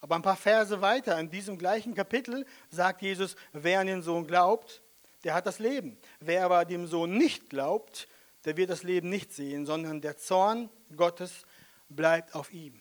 Aber 0.00 0.14
ein 0.14 0.22
paar 0.22 0.36
Verse 0.36 0.80
weiter, 0.82 1.18
in 1.18 1.30
diesem 1.30 1.56
gleichen 1.56 1.94
Kapitel, 1.94 2.44
sagt 2.68 3.00
Jesus, 3.00 3.34
wer 3.52 3.80
an 3.80 3.86
den 3.86 4.02
Sohn 4.02 4.26
glaubt, 4.26 4.82
der 5.24 5.34
hat 5.34 5.46
das 5.46 5.58
Leben. 5.58 5.98
Wer 6.20 6.44
aber 6.44 6.64
dem 6.66 6.86
Sohn 6.86 7.16
nicht 7.16 7.48
glaubt, 7.48 8.08
der 8.44 8.56
wird 8.56 8.70
das 8.70 8.82
Leben 8.82 9.08
nicht 9.08 9.32
sehen, 9.32 9.64
sondern 9.66 10.00
der 10.00 10.18
Zorn 10.18 10.68
Gottes 10.94 11.46
bleibt 11.88 12.34
auf 12.34 12.52
ihm. 12.52 12.80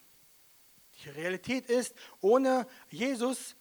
Die 1.03 1.09
Realität 1.09 1.65
ist, 1.67 1.95
ohne 2.21 2.67
Jesus 2.89 3.55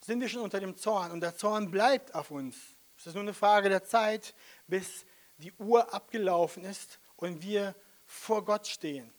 sind 0.00 0.20
wir 0.20 0.28
schon 0.28 0.42
unter 0.42 0.60
dem 0.60 0.76
Zorn 0.76 1.12
und 1.12 1.20
der 1.20 1.36
Zorn 1.36 1.70
bleibt 1.70 2.14
auf 2.14 2.30
uns. 2.30 2.56
Es 2.98 3.06
ist 3.06 3.14
nur 3.14 3.22
eine 3.22 3.34
Frage 3.34 3.68
der 3.68 3.84
Zeit, 3.84 4.34
bis 4.66 5.06
die 5.38 5.52
Uhr 5.54 5.92
abgelaufen 5.94 6.64
ist 6.64 7.00
und 7.16 7.42
wir 7.42 7.74
vor 8.06 8.44
Gott 8.44 8.66
stehen. 8.66 9.12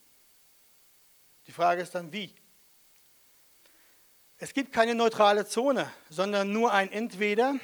Die 1.47 1.51
Frage 1.51 1.81
ist 1.81 1.95
dann, 1.95 2.11
wie? 2.11 2.33
Es 4.37 4.53
gibt 4.53 4.73
keine 4.73 4.95
neutrale 4.95 5.45
Zone, 5.45 5.91
sondern 6.09 6.51
nur 6.51 6.71
ein 6.71 6.91
Entweder 6.91 7.55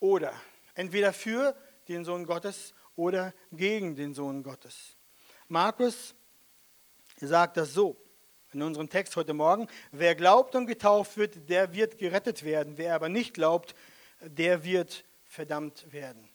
oder. 0.00 0.34
Entweder 0.74 1.12
für 1.12 1.56
den 1.88 2.04
Sohn 2.04 2.26
Gottes 2.26 2.74
oder 2.96 3.32
gegen 3.52 3.94
den 3.94 4.14
Sohn 4.14 4.42
Gottes. 4.42 4.96
Markus 5.48 6.14
sagt 7.20 7.56
das 7.56 7.74
so 7.74 7.96
in 8.54 8.62
unserem 8.62 8.88
Text 8.88 9.16
heute 9.16 9.34
Morgen. 9.34 9.68
Wer 9.90 10.14
glaubt 10.14 10.54
und 10.54 10.66
getauft 10.66 11.16
wird, 11.16 11.48
der 11.48 11.72
wird 11.72 11.98
gerettet 11.98 12.44
werden. 12.44 12.76
Wer 12.76 12.94
aber 12.94 13.08
nicht 13.08 13.34
glaubt, 13.34 13.74
der 14.20 14.64
wird 14.64 15.04
verdammt 15.24 15.92
werden. 15.92 16.28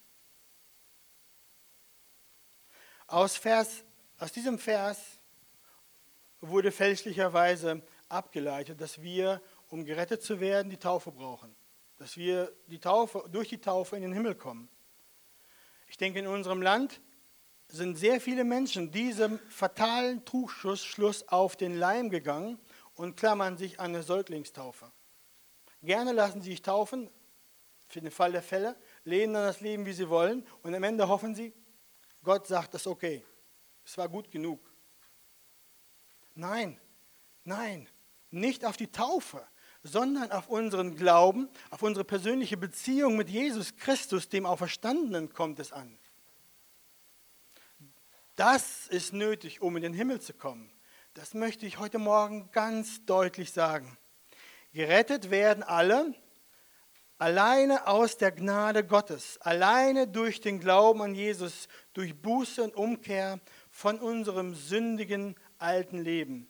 Aus, 3.07 3.37
Vers, 3.37 3.83
aus 4.19 4.31
diesem 4.31 4.59
Vers 4.59 4.99
wurde 6.41 6.71
fälschlicherweise 6.71 7.81
abgeleitet, 8.09 8.81
dass 8.81 9.01
wir, 9.01 9.41
um 9.69 9.85
gerettet 9.85 10.23
zu 10.23 10.39
werden, 10.39 10.69
die 10.69 10.77
Taufe 10.77 11.11
brauchen. 11.11 11.55
Dass 11.97 12.17
wir 12.17 12.51
die 12.67 12.79
Taufe, 12.79 13.23
durch 13.31 13.49
die 13.49 13.59
Taufe 13.59 13.95
in 13.95 14.01
den 14.01 14.13
Himmel 14.13 14.35
kommen. 14.35 14.69
Ich 15.87 15.97
denke, 15.97 16.19
in 16.19 16.27
unserem 16.27 16.61
Land 16.61 16.99
sind 17.69 17.97
sehr 17.97 18.21
viele 18.21 18.43
Menschen 18.43 18.91
diesem 18.91 19.39
fatalen 19.49 20.23
Trugschluss 20.25 21.27
auf 21.27 21.55
den 21.55 21.77
Leim 21.77 22.09
gegangen 22.09 22.59
und 22.95 23.17
klammern 23.17 23.57
sich 23.57 23.79
an 23.79 23.93
eine 23.93 24.03
Säuglingstaufe. 24.03 24.91
Gerne 25.83 26.13
lassen 26.13 26.41
sie 26.41 26.51
sich 26.51 26.61
taufen, 26.61 27.09
für 27.87 28.01
den 28.01 28.11
Fall 28.11 28.31
der 28.31 28.41
Fälle, 28.41 28.75
leben 29.03 29.33
dann 29.33 29.43
das 29.43 29.61
Leben, 29.61 29.85
wie 29.85 29.93
sie 29.93 30.09
wollen 30.09 30.45
und 30.63 30.75
am 30.75 30.83
Ende 30.83 31.07
hoffen 31.07 31.35
sie, 31.35 31.53
Gott 32.23 32.47
sagt 32.47 32.73
das 32.73 32.87
okay, 32.87 33.23
es 33.85 33.97
war 33.97 34.09
gut 34.09 34.29
genug. 34.31 34.59
Nein, 36.35 36.79
nein, 37.43 37.87
nicht 38.29 38.65
auf 38.65 38.75
die 38.75 38.91
Taufe, 38.91 39.45
sondern 39.83 40.31
auf 40.31 40.49
unseren 40.49 40.95
Glauben, 40.95 41.49
auf 41.69 41.81
unsere 41.81 42.03
persönliche 42.03 42.57
Beziehung 42.57 43.15
mit 43.15 43.29
Jesus 43.29 43.75
Christus, 43.77 44.27
dem 44.27 44.45
Auferstandenen, 44.45 45.31
kommt 45.33 45.59
es 45.59 45.71
an. 45.71 45.97
Das 48.37 48.87
ist 48.89 49.13
nötig, 49.13 49.63
um 49.63 49.75
in 49.77 49.81
den 49.81 49.95
Himmel 49.95 50.21
zu 50.21 50.31
kommen. 50.31 50.71
Das 51.15 51.33
möchte 51.33 51.65
ich 51.65 51.79
heute 51.79 51.97
Morgen 51.97 52.51
ganz 52.51 53.03
deutlich 53.03 53.51
sagen. 53.51 53.97
Gerettet 54.73 55.31
werden 55.31 55.63
alle 55.63 56.13
alleine 57.17 57.87
aus 57.87 58.17
der 58.17 58.31
Gnade 58.31 58.85
Gottes, 58.85 59.39
alleine 59.41 60.07
durch 60.07 60.39
den 60.39 60.59
Glauben 60.59 61.01
an 61.01 61.15
Jesus, 61.15 61.67
durch 61.93 62.21
Buße 62.21 62.63
und 62.63 62.75
Umkehr 62.75 63.39
von 63.71 63.99
unserem 63.99 64.53
sündigen 64.53 65.33
alten 65.57 65.97
Leben. 65.97 66.47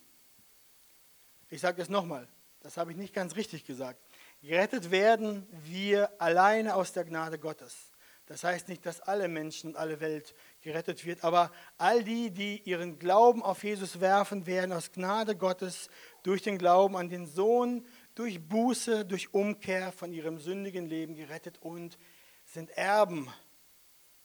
Ich 1.47 1.61
sage 1.61 1.81
es 1.81 1.87
nochmal, 1.87 2.27
das 2.59 2.75
habe 2.75 2.91
ich 2.91 2.97
nicht 2.97 3.13
ganz 3.13 3.37
richtig 3.37 3.63
gesagt. 3.63 4.01
Gerettet 4.41 4.91
werden 4.91 5.47
wir 5.63 6.21
alleine 6.21 6.75
aus 6.75 6.91
der 6.91 7.05
Gnade 7.05 7.39
Gottes. 7.39 7.91
Das 8.27 8.43
heißt 8.43 8.67
nicht, 8.67 8.85
dass 8.85 8.99
alle 8.99 9.29
Menschen 9.29 9.69
und 9.69 9.77
alle 9.77 10.01
Welt 10.01 10.35
gerettet 10.67 11.05
wird, 11.05 11.23
aber 11.23 11.51
all 11.77 12.03
die, 12.03 12.29
die 12.29 12.61
ihren 12.63 12.99
Glauben 12.99 13.41
auf 13.41 13.63
Jesus 13.63 14.01
werfen, 14.01 14.45
werden 14.45 14.73
aus 14.73 14.91
Gnade 14.91 15.37
Gottes 15.37 15.89
durch 16.23 16.41
den 16.41 16.57
Glauben 16.57 16.97
an 16.97 17.07
den 17.07 17.25
Sohn, 17.25 17.87
durch 18.15 18.45
Buße, 18.45 19.05
durch 19.05 19.33
Umkehr 19.33 19.93
von 19.93 20.11
ihrem 20.11 20.39
sündigen 20.39 20.85
Leben 20.85 21.15
gerettet 21.15 21.57
und 21.61 21.97
sind 22.43 22.69
Erben 22.71 23.31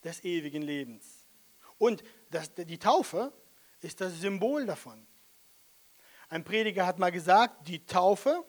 des 0.03 0.25
ewigen 0.25 0.63
Lebens. 0.63 1.25
Und 1.79 2.03
das, 2.31 2.53
die 2.55 2.79
Taufe 2.79 3.33
ist 3.81 4.01
das 4.01 4.21
Symbol 4.21 4.67
davon. 4.67 5.07
Ein 6.29 6.43
Prediger 6.43 6.87
hat 6.87 6.99
mal 6.99 7.13
gesagt, 7.13 7.69
die 7.69 7.87
Taufe 7.87 8.45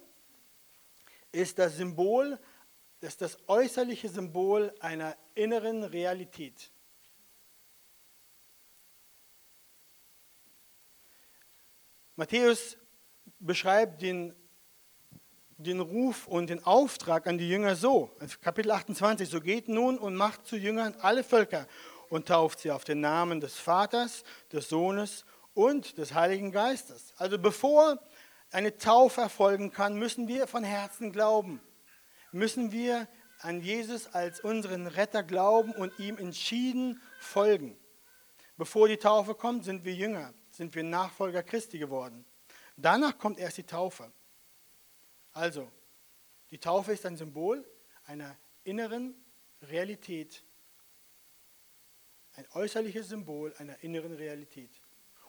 ist 1.31 1.59
das 1.59 1.77
Symbol, 1.77 2.39
ist 3.01 3.21
das 3.21 3.37
äußerliche 3.47 4.09
Symbol 4.09 4.73
einer 4.79 5.15
inneren 5.35 5.83
Realität. 5.83 6.72
Matthäus 12.15 12.77
beschreibt 13.39 14.03
den, 14.03 14.35
den 15.57 15.79
Ruf 15.79 16.27
und 16.27 16.51
den 16.51 16.63
Auftrag 16.63 17.25
an 17.25 17.39
die 17.39 17.49
Jünger 17.49 17.75
so, 17.75 18.15
Kapitel 18.41 18.71
28, 18.71 19.27
so 19.27 19.41
geht 19.41 19.67
nun 19.67 19.97
und 19.97 20.15
macht 20.15 20.45
zu 20.45 20.55
Jüngern 20.55 20.95
alle 21.01 21.23
Völker 21.23 21.67
und 22.09 22.27
tauft 22.27 22.59
sie 22.59 22.69
auf 22.69 22.83
den 22.83 23.01
Namen 23.01 23.39
des 23.39 23.55
Vaters, 23.55 24.23
des 24.51 24.69
Sohnes 24.69 25.25
und 25.55 25.97
des 25.97 26.13
Heiligen 26.13 26.51
Geistes. 26.51 27.13
Also 27.17 27.39
bevor 27.39 27.97
eine 28.51 28.77
Taufe 28.77 29.21
erfolgen 29.21 29.71
kann, 29.71 29.97
müssen 29.97 30.27
wir 30.27 30.45
von 30.45 30.63
Herzen 30.63 31.11
glauben. 31.11 31.59
Müssen 32.31 32.71
wir 32.71 33.07
an 33.39 33.61
Jesus 33.61 34.13
als 34.13 34.39
unseren 34.39 34.85
Retter 34.85 35.23
glauben 35.23 35.71
und 35.73 35.97
ihm 35.97 36.17
entschieden 36.17 37.01
folgen. 37.19 37.75
Bevor 38.55 38.87
die 38.87 38.97
Taufe 38.97 39.33
kommt, 39.33 39.65
sind 39.65 39.83
wir 39.83 39.95
Jünger, 39.95 40.33
sind 40.53 40.75
wir 40.75 40.83
Nachfolger 40.83 41.43
Christi 41.43 41.79
geworden. 41.79 42.25
Danach 42.77 43.17
kommt 43.17 43.39
erst 43.39 43.57
die 43.57 43.63
Taufe. 43.63 44.11
Also, 45.33 45.71
die 46.51 46.59
Taufe 46.59 46.93
ist 46.93 47.05
ein 47.05 47.17
Symbol 47.17 47.65
einer 48.05 48.37
inneren 48.63 49.15
Realität. 49.63 50.43
Ein 52.35 52.45
äußerliches 52.53 53.09
Symbol 53.09 53.53
einer 53.57 53.83
inneren 53.83 54.13
Realität. 54.13 54.69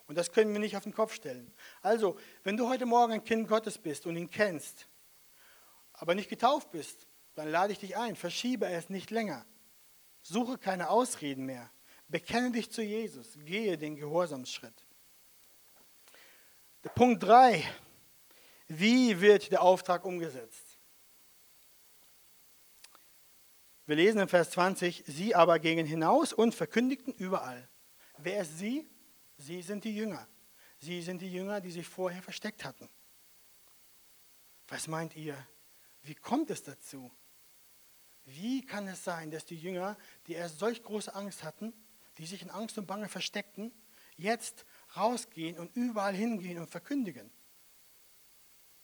Und 0.07 0.17
das 0.17 0.33
können 0.33 0.53
wir 0.53 0.61
nicht 0.61 0.77
auf 0.77 0.83
den 0.85 0.95
Kopf 0.95 1.15
stellen. 1.15 1.53
Also, 1.81 2.19
wenn 2.43 2.59
du 2.59 2.69
heute 2.69 2.85
Morgen 2.85 3.15
ein 3.15 3.25
Kind 3.25 3.49
Gottes 3.49 3.79
bist 3.79 4.07
und 4.07 4.17
ihn 4.17 4.31
kennst, 4.31 4.87
aber 5.95 6.15
nicht 6.15 6.29
getauft 6.29 6.71
bist, 6.71 7.07
dann 7.35 7.51
lade 7.51 7.73
ich 7.73 7.79
dich 7.79 7.97
ein, 7.97 8.17
verschiebe 8.17 8.67
es 8.67 8.91
nicht 8.91 9.11
länger. 9.11 9.47
Suche 10.21 10.59
keine 10.59 10.91
Ausreden 10.91 11.47
mehr. 11.47 11.71
Bekenne 12.09 12.53
dich 12.53 12.71
zu 12.71 12.83
Jesus. 12.83 13.39
Gehe 13.45 13.79
den 13.79 13.97
Gehorsamsschritt. 13.97 14.87
Punkt 16.95 17.23
3. 17.23 17.65
Wie 18.69 19.21
wird 19.21 19.51
der 19.51 19.63
Auftrag 19.63 20.05
umgesetzt? 20.05 20.79
Wir 23.87 23.97
lesen 23.97 24.21
in 24.21 24.29
Vers 24.29 24.51
20, 24.51 25.05
sie 25.07 25.35
aber 25.35 25.59
gingen 25.59 25.87
hinaus 25.87 26.33
und 26.33 26.55
verkündigten 26.55 27.13
überall. 27.15 27.69
Wer 28.19 28.43
ist 28.43 28.59
sie? 28.59 28.89
Sie 29.37 29.63
sind 29.63 29.85
die 29.85 29.95
Jünger. 29.95 30.27
Sie 30.79 31.03
sind 31.03 31.21
die 31.21 31.33
Jünger, 31.33 31.61
die 31.61 31.71
sich 31.71 31.87
vorher 31.87 32.23
versteckt 32.23 32.65
hatten. 32.65 32.89
Was 34.69 34.89
meint 34.89 35.17
ihr? 35.17 35.37
Wie 36.03 36.15
kommt 36.15 36.51
es 36.51 36.63
dazu? 36.63 37.11
Wie 38.25 38.65
kann 38.65 38.89
es 38.89 39.05
sein, 39.05 39.31
dass 39.31 39.45
die 39.45 39.57
Jünger, 39.57 39.99
die 40.27 40.35
erst 40.35 40.59
solch 40.59 40.83
große 40.83 41.15
Angst 41.15 41.43
hatten, 41.43 41.73
die 42.17 42.27
sich 42.27 42.43
in 42.43 42.51
Angst 42.51 42.79
und 42.79 42.87
Bange 42.87 43.09
versteckten, 43.09 43.73
jetzt 44.17 44.65
rausgehen 44.97 45.59
und 45.59 45.75
überall 45.77 46.15
hingehen 46.15 46.59
und 46.59 46.71
verkündigen? 46.71 47.31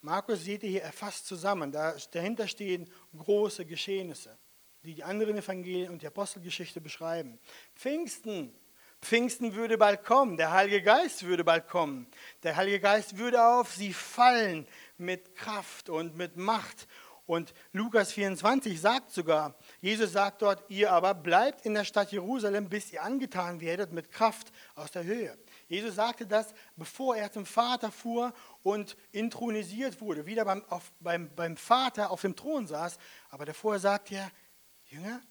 Markus 0.01 0.45
seht 0.45 0.63
ihr 0.63 0.71
hier 0.71 0.83
erfasst 0.83 1.27
zusammen. 1.27 1.73
Da, 1.73 1.95
dahinter 2.13 2.49
stehen 2.49 2.91
große 3.17 3.67
Geschehnisse, 3.67 4.39
die 4.83 4.95
die 4.95 5.05
anderen 5.05 5.37
Evangelien 5.37 5.93
und 5.93 6.03
die 6.03 6.07
Apostelgeschichte 6.07 6.81
beschreiben. 6.81 7.39
Pfingsten 7.75 8.55
Pfingsten 9.03 9.55
würde 9.55 9.79
bald 9.79 10.05
kommen, 10.05 10.37
der 10.37 10.53
Heilige 10.53 10.83
Geist 10.83 11.25
würde 11.25 11.43
bald 11.43 11.69
kommen. 11.69 12.07
Der 12.43 12.57
Heilige 12.57 12.81
Geist 12.81 13.17
würde 13.17 13.43
auf 13.43 13.75
sie 13.75 13.95
fallen 13.95 14.67
mit 14.99 15.35
Kraft 15.35 15.89
und 15.89 16.17
mit 16.17 16.37
Macht. 16.37 16.87
Und 17.25 17.55
Lukas 17.73 18.13
24 18.13 18.79
sagt 18.81 19.11
sogar, 19.11 19.55
Jesus 19.81 20.13
sagt 20.13 20.43
dort, 20.43 20.65
ihr 20.69 20.93
aber 20.93 21.15
bleibt 21.15 21.65
in 21.65 21.75
der 21.75 21.85
Stadt 21.85 22.13
Jerusalem, 22.13 22.69
bis 22.69 22.93
ihr 22.93 23.03
angetan 23.03 23.61
werdet 23.61 23.93
mit 23.93 24.11
Kraft 24.11 24.53
aus 24.75 24.91
der 24.91 25.05
Höhe. 25.05 25.39
Jesus 25.71 25.95
sagte 25.95 26.27
das, 26.27 26.53
bevor 26.75 27.15
er 27.15 27.31
zum 27.31 27.47
Vater 27.47 27.93
fuhr 27.93 28.35
und 28.65 28.97
intronisiert 29.13 30.01
wurde, 30.01 30.27
wieder 30.27 30.45
beim, 30.45 30.65
auf, 30.65 30.93
beim, 30.99 31.33
beim 31.37 31.57
Vater 31.57 32.11
auf 32.11 32.23
dem 32.23 32.35
Thron 32.35 32.67
saß. 32.67 32.99
Aber 33.29 33.45
davor 33.45 33.79
sagt 33.79 34.11
er, 34.11 34.33
Jünger, 34.87 35.23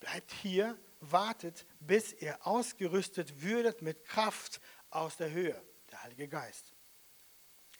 bleibt 0.00 0.32
hier 0.32 0.78
wartet, 1.00 1.66
bis 1.78 2.14
ihr 2.14 2.38
ausgerüstet 2.46 3.42
würdet 3.42 3.82
mit 3.82 4.06
Kraft 4.06 4.62
aus 4.88 5.18
der 5.18 5.30
Höhe, 5.30 5.62
der 5.90 6.04
Heilige 6.04 6.28
Geist. 6.28 6.72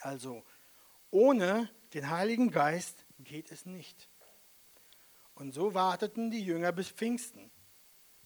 Also, 0.00 0.44
ohne 1.10 1.70
den 1.94 2.10
Heiligen 2.10 2.50
Geist 2.50 3.06
geht 3.20 3.50
es 3.50 3.64
nicht. 3.64 4.10
Und 5.32 5.52
so 5.52 5.72
warteten 5.72 6.30
die 6.30 6.44
Jünger 6.44 6.72
bis 6.72 6.90
Pfingsten. 6.90 7.50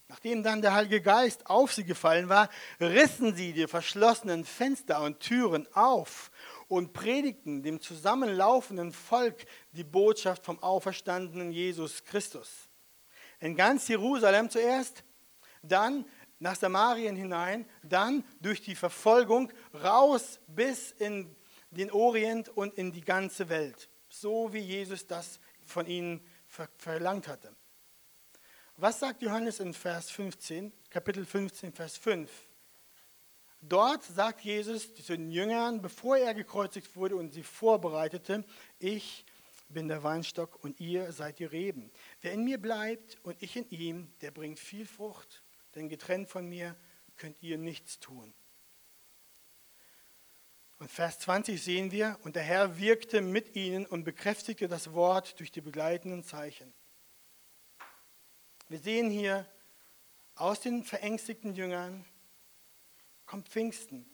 Nachdem 0.07 0.43
dann 0.43 0.61
der 0.61 0.73
Heilige 0.73 1.01
Geist 1.01 1.47
auf 1.47 1.73
sie 1.73 1.83
gefallen 1.83 2.29
war, 2.29 2.49
rissen 2.79 3.35
sie 3.35 3.53
die 3.53 3.67
verschlossenen 3.67 4.45
Fenster 4.45 5.01
und 5.01 5.19
Türen 5.19 5.67
auf 5.73 6.31
und 6.67 6.93
predigten 6.93 7.63
dem 7.63 7.81
zusammenlaufenden 7.81 8.91
Volk 8.91 9.45
die 9.71 9.83
Botschaft 9.83 10.45
vom 10.45 10.61
auferstandenen 10.61 11.51
Jesus 11.51 12.03
Christus 12.03 12.69
in 13.39 13.55
ganz 13.55 13.87
Jerusalem 13.87 14.49
zuerst, 14.49 15.03
dann 15.61 16.05
nach 16.39 16.55
Samarien 16.55 17.15
hinein, 17.15 17.65
dann 17.83 18.23
durch 18.41 18.61
die 18.61 18.75
Verfolgung 18.75 19.51
raus 19.73 20.39
bis 20.47 20.91
in 20.91 21.35
den 21.71 21.91
Orient 21.91 22.49
und 22.49 22.73
in 22.75 22.91
die 22.91 23.01
ganze 23.01 23.49
Welt, 23.49 23.89
so 24.09 24.53
wie 24.53 24.59
Jesus 24.59 25.07
das 25.07 25.39
von 25.65 25.87
ihnen 25.87 26.25
verlangt 26.77 27.27
hatte. 27.27 27.55
Was 28.77 28.99
sagt 28.99 29.21
Johannes 29.21 29.61
in 29.61 29.73
Vers 29.73 30.11
15, 30.11 30.73
Kapitel 30.89 31.25
15, 31.25 31.71
Vers 31.71 31.95
5? 31.95 32.29
Dort 33.61 34.03
sagt 34.03 34.41
Jesus 34.41 34.93
zu 34.93 35.15
den 35.15 35.31
Jüngern, 35.31 35.81
bevor 35.81 36.17
er 36.17 36.33
gekreuzigt 36.33 36.93
wurde 36.97 37.15
und 37.15 37.33
sie 37.33 37.43
vorbereitete, 37.43 38.43
ich 38.77 39.23
bin 39.69 39.87
der 39.87 40.03
Weinstock 40.03 40.61
und 40.61 40.81
ihr 40.81 41.13
seid 41.13 41.39
die 41.39 41.45
Reben. 41.45 41.89
Wer 42.19 42.33
in 42.33 42.43
mir 42.43 42.57
bleibt 42.57 43.17
und 43.23 43.41
ich 43.41 43.55
in 43.55 43.69
ihm, 43.69 44.13
der 44.19 44.31
bringt 44.31 44.59
viel 44.59 44.85
Frucht, 44.85 45.41
denn 45.75 45.87
getrennt 45.87 46.27
von 46.27 46.45
mir 46.45 46.75
könnt 47.15 47.41
ihr 47.41 47.57
nichts 47.57 48.01
tun. 48.01 48.33
Und 50.79 50.91
Vers 50.91 51.19
20 51.19 51.63
sehen 51.63 51.91
wir, 51.91 52.19
und 52.23 52.35
der 52.35 52.43
Herr 52.43 52.77
wirkte 52.77 53.21
mit 53.21 53.55
ihnen 53.55 53.85
und 53.85 54.03
bekräftigte 54.03 54.67
das 54.67 54.91
Wort 54.91 55.39
durch 55.39 55.53
die 55.53 55.61
begleitenden 55.61 56.25
Zeichen. 56.25 56.73
Wir 58.67 58.79
sehen 58.79 59.11
hier, 59.11 59.47
aus 60.33 60.59
den 60.59 60.83
verängstigten 60.83 61.53
Jüngern 61.53 62.03
kommt 63.25 63.47
Pfingsten. 63.47 64.05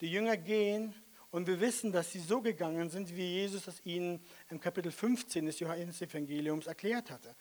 Die 0.00 0.10
Jünger 0.10 0.36
gehen 0.36 0.94
und 1.30 1.46
wir 1.48 1.60
wissen, 1.60 1.90
dass 1.90 2.12
sie 2.12 2.20
so 2.20 2.40
gegangen 2.40 2.88
sind, 2.88 3.14
wie 3.16 3.26
Jesus 3.26 3.66
es 3.66 3.84
ihnen 3.84 4.24
im 4.48 4.60
Kapitel 4.60 4.92
15 4.92 5.44
des 5.44 5.58
Johannes-Evangeliums 5.58 6.68
erklärt 6.68 7.10
hatte. 7.10 7.34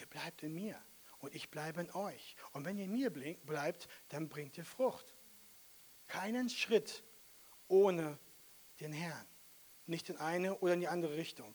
Ihr 0.00 0.06
bleibt 0.06 0.42
in 0.42 0.54
mir 0.54 0.76
und 1.18 1.34
ich 1.36 1.50
bleibe 1.50 1.80
in 1.80 1.90
euch. 1.92 2.34
Und 2.52 2.64
wenn 2.64 2.76
ihr 2.76 2.86
in 2.86 2.92
mir 2.92 3.10
bleibt, 3.10 3.88
dann 4.08 4.28
bringt 4.28 4.58
ihr 4.58 4.64
Frucht. 4.64 5.14
Keinen 6.08 6.50
Schritt 6.50 7.04
ohne 7.68 8.18
den 8.80 8.92
Herrn. 8.92 9.26
Nicht 9.86 10.10
in 10.10 10.16
eine 10.16 10.56
oder 10.58 10.74
in 10.74 10.80
die 10.80 10.88
andere 10.88 11.16
Richtung. 11.16 11.54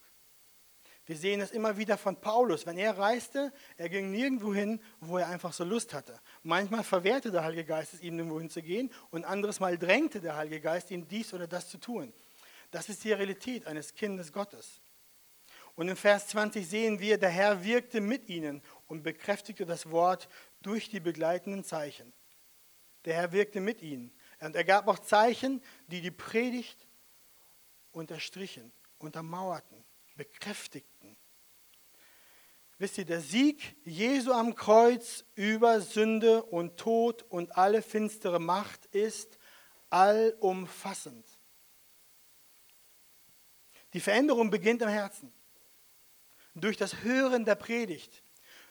Wir 1.06 1.18
sehen 1.18 1.40
es 1.40 1.52
immer 1.52 1.78
wieder 1.78 1.98
von 1.98 2.20
Paulus. 2.20 2.66
Wenn 2.66 2.78
er 2.78 2.98
reiste, 2.98 3.54
er 3.78 3.90
ging 3.90 4.12
nirgendwo 4.12 4.54
hin, 4.54 4.82
wo 5.00 5.18
er 5.18 5.28
einfach 5.28 5.54
so 5.54 5.64
Lust 5.64 5.94
hatte. 5.94 6.20
Manchmal 6.42 6.84
verwehrte 6.84 7.32
der 7.32 7.44
Heilige 7.44 7.66
Geist 7.66 7.94
es 7.94 8.02
ihm, 8.02 8.18
irgendwo 8.18 8.40
hinzugehen 8.40 8.92
und 9.12 9.24
anderes 9.24 9.60
Mal 9.60 9.78
drängte 9.78 10.20
der 10.20 10.36
Heilige 10.36 10.62
Geist 10.62 10.90
ihn, 10.90 11.08
dies 11.08 11.34
oder 11.34 11.48
das 11.48 11.70
zu 11.70 11.78
tun. 11.78 12.12
Das 12.72 12.90
ist 12.90 13.04
die 13.04 13.12
Realität 13.12 13.68
eines 13.68 13.94
Kindes 13.94 14.34
Gottes. 14.34 14.82
Und 15.76 15.90
in 15.90 15.96
Vers 15.96 16.30
20 16.30 16.68
sehen 16.68 17.00
wir, 17.00 17.18
der 17.18 17.30
Herr 17.30 17.64
wirkte 17.64 18.02
mit 18.02 18.30
ihnen 18.30 18.62
und 18.88 19.04
bekräftigte 19.04 19.66
das 19.66 19.92
Wort 19.92 20.28
durch 20.62 20.90
die 20.90 21.00
begleitenden 21.00 21.64
Zeichen. 21.64 22.14
Der 23.04 23.14
Herr 23.14 23.32
wirkte 23.32 23.60
mit 23.60 23.82
ihnen. 23.82 24.12
Und 24.40 24.56
er 24.56 24.64
gab 24.64 24.88
auch 24.88 25.00
Zeichen, 25.00 25.62
die 25.88 26.02
die 26.02 26.12
Predigt 26.12 26.88
unterstrichen, 27.92 28.72
untermauerten, 28.98 29.84
bekräftigten. 30.16 31.16
Wisst 32.78 32.98
ihr, 32.98 33.06
der 33.06 33.22
Sieg 33.22 33.78
Jesu 33.86 34.34
am 34.34 34.56
Kreuz 34.56 35.24
über 35.36 35.80
Sünde 35.80 36.44
und 36.44 36.78
Tod 36.78 37.24
und 37.24 37.58
alle 37.58 37.82
finstere 37.82 38.40
Macht 38.40 38.86
ist 38.88 39.38
allumfassend. 39.90 41.26
Die 43.94 44.02
Veränderung 44.02 44.50
beginnt 44.50 44.82
im 44.82 44.90
Herzen. 44.90 45.32
Durch 46.54 46.76
das 46.76 47.04
Hören 47.04 47.46
der 47.46 47.56
Predigt, 47.56 48.24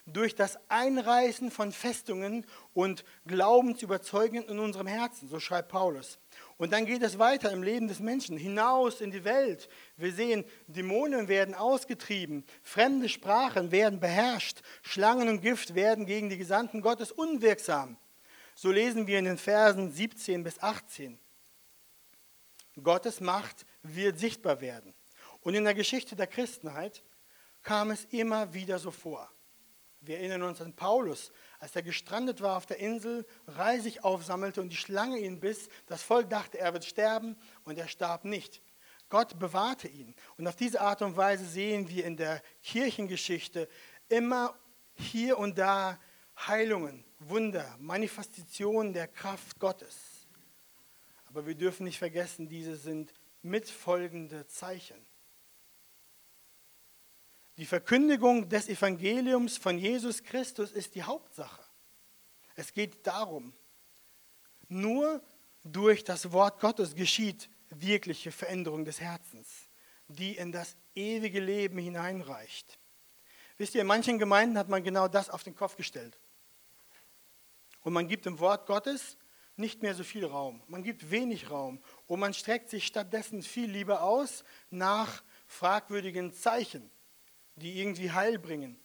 durch 0.05 0.35
das 0.35 0.59
Einreißen 0.69 1.49
von 1.49 1.71
Festungen 1.71 2.45
und 2.73 3.03
Glaubensüberzeugungen 3.25 4.47
in 4.47 4.59
unserem 4.59 4.87
Herzen, 4.87 5.27
so 5.27 5.39
schreibt 5.39 5.69
Paulus. 5.69 6.19
Und 6.57 6.71
dann 6.71 6.85
geht 6.85 7.03
es 7.03 7.19
weiter 7.19 7.51
im 7.51 7.63
Leben 7.63 7.87
des 7.87 7.99
Menschen, 7.99 8.37
hinaus 8.37 9.01
in 9.01 9.11
die 9.11 9.25
Welt. 9.25 9.67
Wir 9.97 10.13
sehen, 10.13 10.45
Dämonen 10.67 11.27
werden 11.27 11.53
ausgetrieben, 11.53 12.45
fremde 12.63 13.09
Sprachen 13.09 13.71
werden 13.71 13.99
beherrscht, 13.99 14.61
Schlangen 14.81 15.27
und 15.27 15.41
Gift 15.41 15.75
werden 15.75 16.05
gegen 16.05 16.29
die 16.29 16.37
Gesandten 16.37 16.81
Gottes 16.81 17.11
unwirksam. 17.11 17.97
So 18.55 18.71
lesen 18.71 19.05
wir 19.05 19.19
in 19.19 19.25
den 19.25 19.37
Versen 19.37 19.91
17 19.91 20.43
bis 20.43 20.59
18. 20.61 21.19
Gottes 22.81 23.19
Macht 23.19 23.65
wird 23.83 24.17
sichtbar 24.17 24.61
werden. 24.61 24.93
Und 25.41 25.55
in 25.55 25.65
der 25.65 25.73
Geschichte 25.73 26.15
der 26.15 26.27
Christenheit 26.27 27.03
kam 27.63 27.91
es 27.91 28.05
immer 28.05 28.53
wieder 28.53 28.79
so 28.79 28.91
vor. 28.91 29.29
Wir 30.05 30.19
erinnern 30.19 30.43
uns 30.43 30.61
an 30.61 30.73
Paulus, 30.73 31.31
als 31.59 31.75
er 31.75 31.81
gestrandet 31.81 32.41
war 32.41 32.57
auf 32.57 32.65
der 32.65 32.79
Insel, 32.79 33.25
Reisig 33.47 34.03
aufsammelte 34.03 34.61
und 34.61 34.69
die 34.69 34.77
Schlange 34.77 35.17
ihn 35.19 35.39
biss. 35.39 35.69
Das 35.87 36.03
Volk 36.03 36.29
dachte, 36.29 36.59
er 36.59 36.73
wird 36.73 36.85
sterben 36.85 37.35
und 37.63 37.77
er 37.77 37.87
starb 37.87 38.25
nicht. 38.25 38.61
Gott 39.09 39.39
bewahrte 39.39 39.87
ihn. 39.87 40.15
Und 40.37 40.47
auf 40.47 40.55
diese 40.55 40.81
Art 40.81 41.01
und 41.01 41.17
Weise 41.17 41.45
sehen 41.45 41.89
wir 41.89 42.05
in 42.05 42.17
der 42.17 42.41
Kirchengeschichte 42.63 43.67
immer 44.09 44.57
hier 44.93 45.37
und 45.37 45.57
da 45.57 45.99
Heilungen, 46.37 47.05
Wunder, 47.19 47.75
Manifestationen 47.79 48.93
der 48.93 49.07
Kraft 49.07 49.59
Gottes. 49.59 50.27
Aber 51.25 51.45
wir 51.45 51.55
dürfen 51.55 51.85
nicht 51.85 51.99
vergessen, 51.99 52.47
diese 52.47 52.75
sind 52.75 53.13
mitfolgende 53.41 54.47
Zeichen. 54.47 54.97
Die 57.57 57.65
Verkündigung 57.65 58.49
des 58.49 58.67
Evangeliums 58.67 59.57
von 59.57 59.77
Jesus 59.77 60.23
Christus 60.23 60.71
ist 60.71 60.95
die 60.95 61.03
Hauptsache. 61.03 61.63
Es 62.55 62.73
geht 62.73 63.07
darum, 63.07 63.53
nur 64.67 65.21
durch 65.63 66.03
das 66.03 66.31
Wort 66.33 66.59
Gottes 66.59 66.95
geschieht 66.95 67.49
wirkliche 67.69 68.31
Veränderung 68.31 68.83
des 68.83 68.99
Herzens, 68.99 69.69
die 70.07 70.35
in 70.35 70.51
das 70.51 70.75
ewige 70.95 71.39
Leben 71.39 71.77
hineinreicht. 71.77 72.77
Wisst 73.57 73.73
ihr, 73.75 73.81
in 73.81 73.87
manchen 73.87 74.19
Gemeinden 74.19 74.57
hat 74.57 74.67
man 74.67 74.83
genau 74.83 75.07
das 75.07 75.29
auf 75.29 75.43
den 75.43 75.55
Kopf 75.55 75.77
gestellt. 75.77 76.19
Und 77.81 77.93
man 77.93 78.07
gibt 78.07 78.25
dem 78.25 78.39
Wort 78.39 78.65
Gottes 78.65 79.17
nicht 79.55 79.81
mehr 79.81 79.95
so 79.95 80.03
viel 80.03 80.25
Raum. 80.25 80.61
Man 80.67 80.83
gibt 80.83 81.09
wenig 81.09 81.49
Raum. 81.49 81.81
Und 82.07 82.19
man 82.19 82.33
streckt 82.33 82.69
sich 82.69 82.85
stattdessen 82.85 83.41
viel 83.41 83.69
lieber 83.69 84.01
aus 84.01 84.43
nach 84.69 85.23
fragwürdigen 85.47 86.33
Zeichen 86.33 86.91
die 87.55 87.79
irgendwie 87.79 88.11
Heil 88.11 88.37
bringen, 88.37 88.79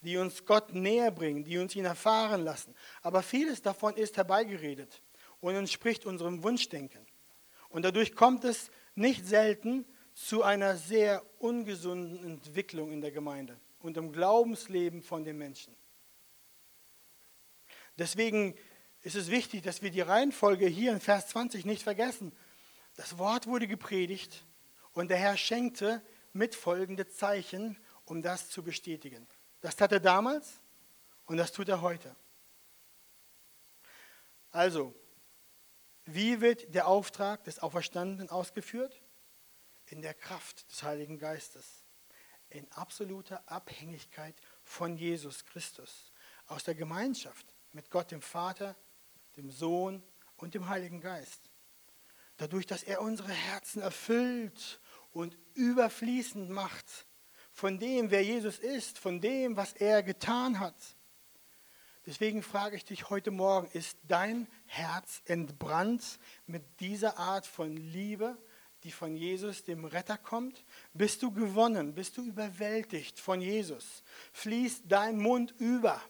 die 0.00 0.16
uns 0.16 0.44
Gott 0.44 0.74
näher 0.74 1.10
bringen, 1.10 1.44
die 1.44 1.58
uns 1.58 1.74
ihn 1.74 1.84
erfahren 1.84 2.44
lassen. 2.44 2.74
Aber 3.02 3.22
vieles 3.22 3.62
davon 3.62 3.94
ist 3.94 4.16
herbeigeredet 4.16 5.02
und 5.40 5.54
entspricht 5.54 6.06
unserem 6.06 6.42
Wunschdenken. 6.42 7.06
Und 7.68 7.82
dadurch 7.82 8.14
kommt 8.14 8.44
es 8.44 8.70
nicht 8.94 9.26
selten 9.26 9.84
zu 10.14 10.42
einer 10.42 10.76
sehr 10.76 11.22
ungesunden 11.38 12.24
Entwicklung 12.24 12.92
in 12.92 13.00
der 13.00 13.12
Gemeinde 13.12 13.58
und 13.80 13.96
im 13.96 14.12
Glaubensleben 14.12 15.02
von 15.02 15.24
den 15.24 15.38
Menschen. 15.38 15.76
Deswegen 17.98 18.54
ist 19.02 19.16
es 19.16 19.30
wichtig, 19.30 19.62
dass 19.62 19.82
wir 19.82 19.90
die 19.90 20.00
Reihenfolge 20.00 20.66
hier 20.66 20.92
in 20.92 21.00
Vers 21.00 21.28
20 21.28 21.64
nicht 21.64 21.82
vergessen. 21.82 22.32
Das 22.96 23.18
Wort 23.18 23.46
wurde 23.46 23.68
gepredigt 23.68 24.44
und 24.92 25.08
der 25.08 25.18
Herr 25.18 25.36
schenkte 25.36 26.02
mitfolgende 26.32 27.08
Zeichen, 27.08 27.78
um 28.04 28.22
das 28.22 28.50
zu 28.50 28.62
bestätigen. 28.62 29.26
Das 29.60 29.76
tat 29.76 29.92
er 29.92 30.00
damals 30.00 30.60
und 31.26 31.36
das 31.36 31.52
tut 31.52 31.68
er 31.68 31.80
heute. 31.80 32.14
Also, 34.50 34.94
wie 36.04 36.40
wird 36.40 36.74
der 36.74 36.88
Auftrag 36.88 37.44
des 37.44 37.58
Auferstandenen 37.58 38.30
ausgeführt? 38.30 39.02
In 39.86 40.00
der 40.00 40.14
Kraft 40.14 40.70
des 40.70 40.82
Heiligen 40.82 41.18
Geistes, 41.18 41.84
in 42.50 42.70
absoluter 42.72 43.42
Abhängigkeit 43.50 44.34
von 44.62 44.96
Jesus 44.96 45.44
Christus, 45.44 46.12
aus 46.46 46.64
der 46.64 46.74
Gemeinschaft 46.74 47.46
mit 47.72 47.90
Gott 47.90 48.10
dem 48.10 48.22
Vater, 48.22 48.76
dem 49.36 49.50
Sohn 49.50 50.02
und 50.36 50.54
dem 50.54 50.68
Heiligen 50.68 51.00
Geist. 51.00 51.50
Dadurch, 52.38 52.66
dass 52.66 52.82
er 52.82 53.02
unsere 53.02 53.32
Herzen 53.32 53.82
erfüllt 53.82 54.80
und 55.12 55.36
überfließend 55.54 56.50
macht 56.50 57.06
von 57.52 57.78
dem, 57.78 58.10
wer 58.10 58.22
Jesus 58.22 58.58
ist, 58.58 58.98
von 58.98 59.20
dem, 59.20 59.56
was 59.56 59.72
er 59.72 60.02
getan 60.02 60.60
hat. 60.60 60.76
Deswegen 62.06 62.42
frage 62.42 62.76
ich 62.76 62.84
dich 62.84 63.10
heute 63.10 63.30
Morgen, 63.30 63.68
ist 63.72 63.98
dein 64.06 64.48
Herz 64.66 65.20
entbrannt 65.26 66.18
mit 66.46 66.80
dieser 66.80 67.18
Art 67.18 67.46
von 67.46 67.76
Liebe, 67.76 68.38
die 68.84 68.92
von 68.92 69.16
Jesus, 69.16 69.64
dem 69.64 69.84
Retter, 69.84 70.16
kommt? 70.16 70.64
Bist 70.94 71.22
du 71.22 71.32
gewonnen? 71.32 71.94
Bist 71.94 72.16
du 72.16 72.22
überwältigt 72.22 73.18
von 73.18 73.40
Jesus? 73.40 74.02
Fließt 74.32 74.84
dein 74.86 75.18
Mund 75.18 75.52
über 75.58 76.00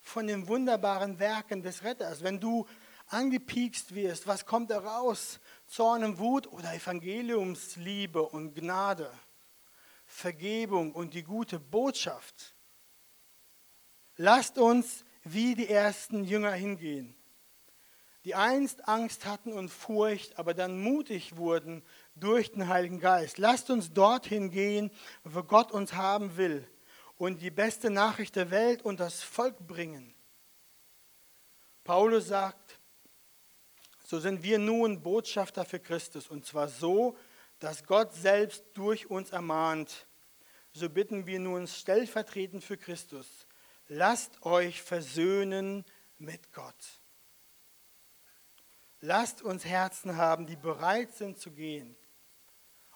von 0.00 0.26
den 0.26 0.48
wunderbaren 0.48 1.18
Werken 1.18 1.62
des 1.62 1.84
Retters? 1.84 2.22
Wenn 2.22 2.40
du 2.40 2.66
angepiekst 3.06 3.94
wirst, 3.94 4.26
was 4.26 4.44
kommt 4.44 4.70
da 4.70 4.80
raus? 4.80 5.40
Zorn 5.68 6.02
und 6.02 6.18
Wut 6.18 6.46
oder 6.46 6.74
Evangeliumsliebe 6.74 8.22
und 8.22 8.54
Gnade, 8.54 9.12
Vergebung 10.06 10.92
und 10.92 11.12
die 11.12 11.22
gute 11.22 11.60
Botschaft. 11.60 12.54
Lasst 14.16 14.58
uns 14.58 15.04
wie 15.24 15.54
die 15.54 15.68
ersten 15.68 16.24
Jünger 16.24 16.52
hingehen, 16.52 17.14
die 18.24 18.34
einst 18.34 18.88
Angst 18.88 19.26
hatten 19.26 19.52
und 19.52 19.68
Furcht, 19.68 20.38
aber 20.38 20.54
dann 20.54 20.80
mutig 20.80 21.36
wurden 21.36 21.84
durch 22.14 22.50
den 22.50 22.68
Heiligen 22.68 22.98
Geist. 22.98 23.36
Lasst 23.36 23.68
uns 23.68 23.92
dorthin 23.92 24.50
gehen, 24.50 24.90
wo 25.22 25.42
Gott 25.42 25.70
uns 25.70 25.92
haben 25.92 26.36
will 26.38 26.66
und 27.18 27.42
die 27.42 27.50
beste 27.50 27.90
Nachricht 27.90 28.36
der 28.36 28.50
Welt 28.50 28.82
und 28.82 29.00
das 29.00 29.22
Volk 29.22 29.58
bringen. 29.66 30.14
Paulus 31.84 32.28
sagt, 32.28 32.77
so 34.08 34.18
sind 34.18 34.42
wir 34.42 34.58
nun 34.58 35.02
Botschafter 35.02 35.66
für 35.66 35.80
Christus 35.80 36.28
und 36.28 36.46
zwar 36.46 36.68
so, 36.68 37.14
dass 37.58 37.84
Gott 37.84 38.14
selbst 38.14 38.64
durch 38.72 39.10
uns 39.10 39.32
ermahnt. 39.32 40.06
So 40.72 40.88
bitten 40.88 41.26
wir 41.26 41.38
nun 41.38 41.66
stellvertretend 41.66 42.64
für 42.64 42.78
Christus, 42.78 43.26
lasst 43.86 44.46
euch 44.46 44.80
versöhnen 44.80 45.84
mit 46.16 46.54
Gott. 46.54 47.02
Lasst 49.00 49.42
uns 49.42 49.66
Herzen 49.66 50.16
haben, 50.16 50.46
die 50.46 50.56
bereit 50.56 51.14
sind 51.14 51.38
zu 51.38 51.50
gehen, 51.50 51.94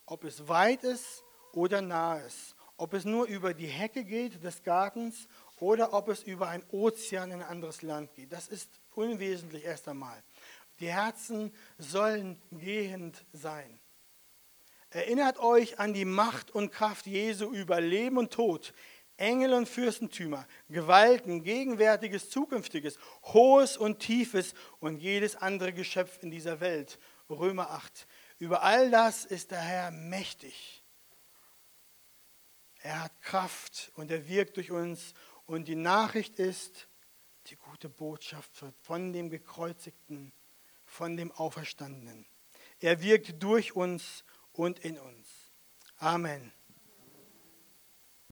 ob 0.07 0.25
es 0.25 0.49
weit 0.49 0.83
ist 0.83 1.25
oder 1.53 1.83
nah 1.83 2.21
ist, 2.21 2.57
ob 2.79 2.95
es 2.95 3.05
nur 3.05 3.27
über 3.27 3.53
die 3.53 3.67
Hecke 3.67 4.05
geht 4.05 4.43
des 4.43 4.63
Gartens 4.63 5.29
oder 5.61 5.93
ob 5.93 6.09
es 6.09 6.23
über 6.23 6.49
ein 6.49 6.65
Ozean 6.71 7.33
in 7.33 7.43
ein 7.43 7.49
anderes 7.49 7.83
Land 7.83 8.15
geht. 8.15 8.33
Das 8.33 8.49
ist 8.49 8.81
unwesentlich 8.95 9.65
erst 9.65 9.87
einmal. 9.89 10.23
Die 10.83 10.93
Herzen 10.93 11.55
sollen 11.79 12.43
gehend 12.51 13.25
sein. 13.33 13.79
Erinnert 14.91 15.39
euch 15.39 15.79
an 15.79 15.95
die 15.95 16.05
Macht 16.05 16.51
und 16.51 16.73
Kraft 16.73 17.07
Jesu 17.07 17.53
über 17.53 17.81
Leben 17.81 18.19
und 18.19 18.33
Tod, 18.33 18.75
Engel 19.17 19.55
und 19.55 19.69
Fürstentümer, 19.69 20.45
Gewalten, 20.69 21.45
Gegenwärtiges, 21.45 22.31
Zukünftiges, 22.31 22.99
Hohes 23.23 23.77
und 23.77 24.01
Tiefes 24.01 24.55
und 24.81 24.97
jedes 24.97 25.37
andere 25.37 25.73
Geschöpf 25.73 26.21
in 26.21 26.33
dieser 26.33 26.59
Welt. 26.59 26.99
Römer 27.31 27.71
8. 27.71 28.09
Über 28.41 28.65
all 28.65 28.91
das 28.91 29.25
ist 29.25 29.53
der 29.53 29.61
Herr 29.61 29.93
mächtig. 29.93 30.83
Er 32.81 33.05
hat 33.05 33.23
Kraft 33.23 33.93
und 33.95 34.11
er 34.11 34.27
wirkt 34.27 34.57
durch 34.57 34.73
uns. 34.73 35.15
Und 35.47 35.69
die 35.69 35.77
Nachricht 35.77 36.41
ist 36.41 36.89
die 37.47 37.57
gute 37.57 37.89
Botschaft 37.89 38.51
von 38.81 39.13
dem 39.13 39.31
gekreuzigten 39.31 40.33
von 40.93 41.17
dem 41.17 41.33
Auferstandenen. 41.33 42.27
Er 42.79 43.03
wirkt 43.03 43.43
durch 43.43 43.75
uns 43.75 44.25
und 44.53 44.79
in 44.81 44.99
uns. 44.99 45.51
Amen. 45.97 46.53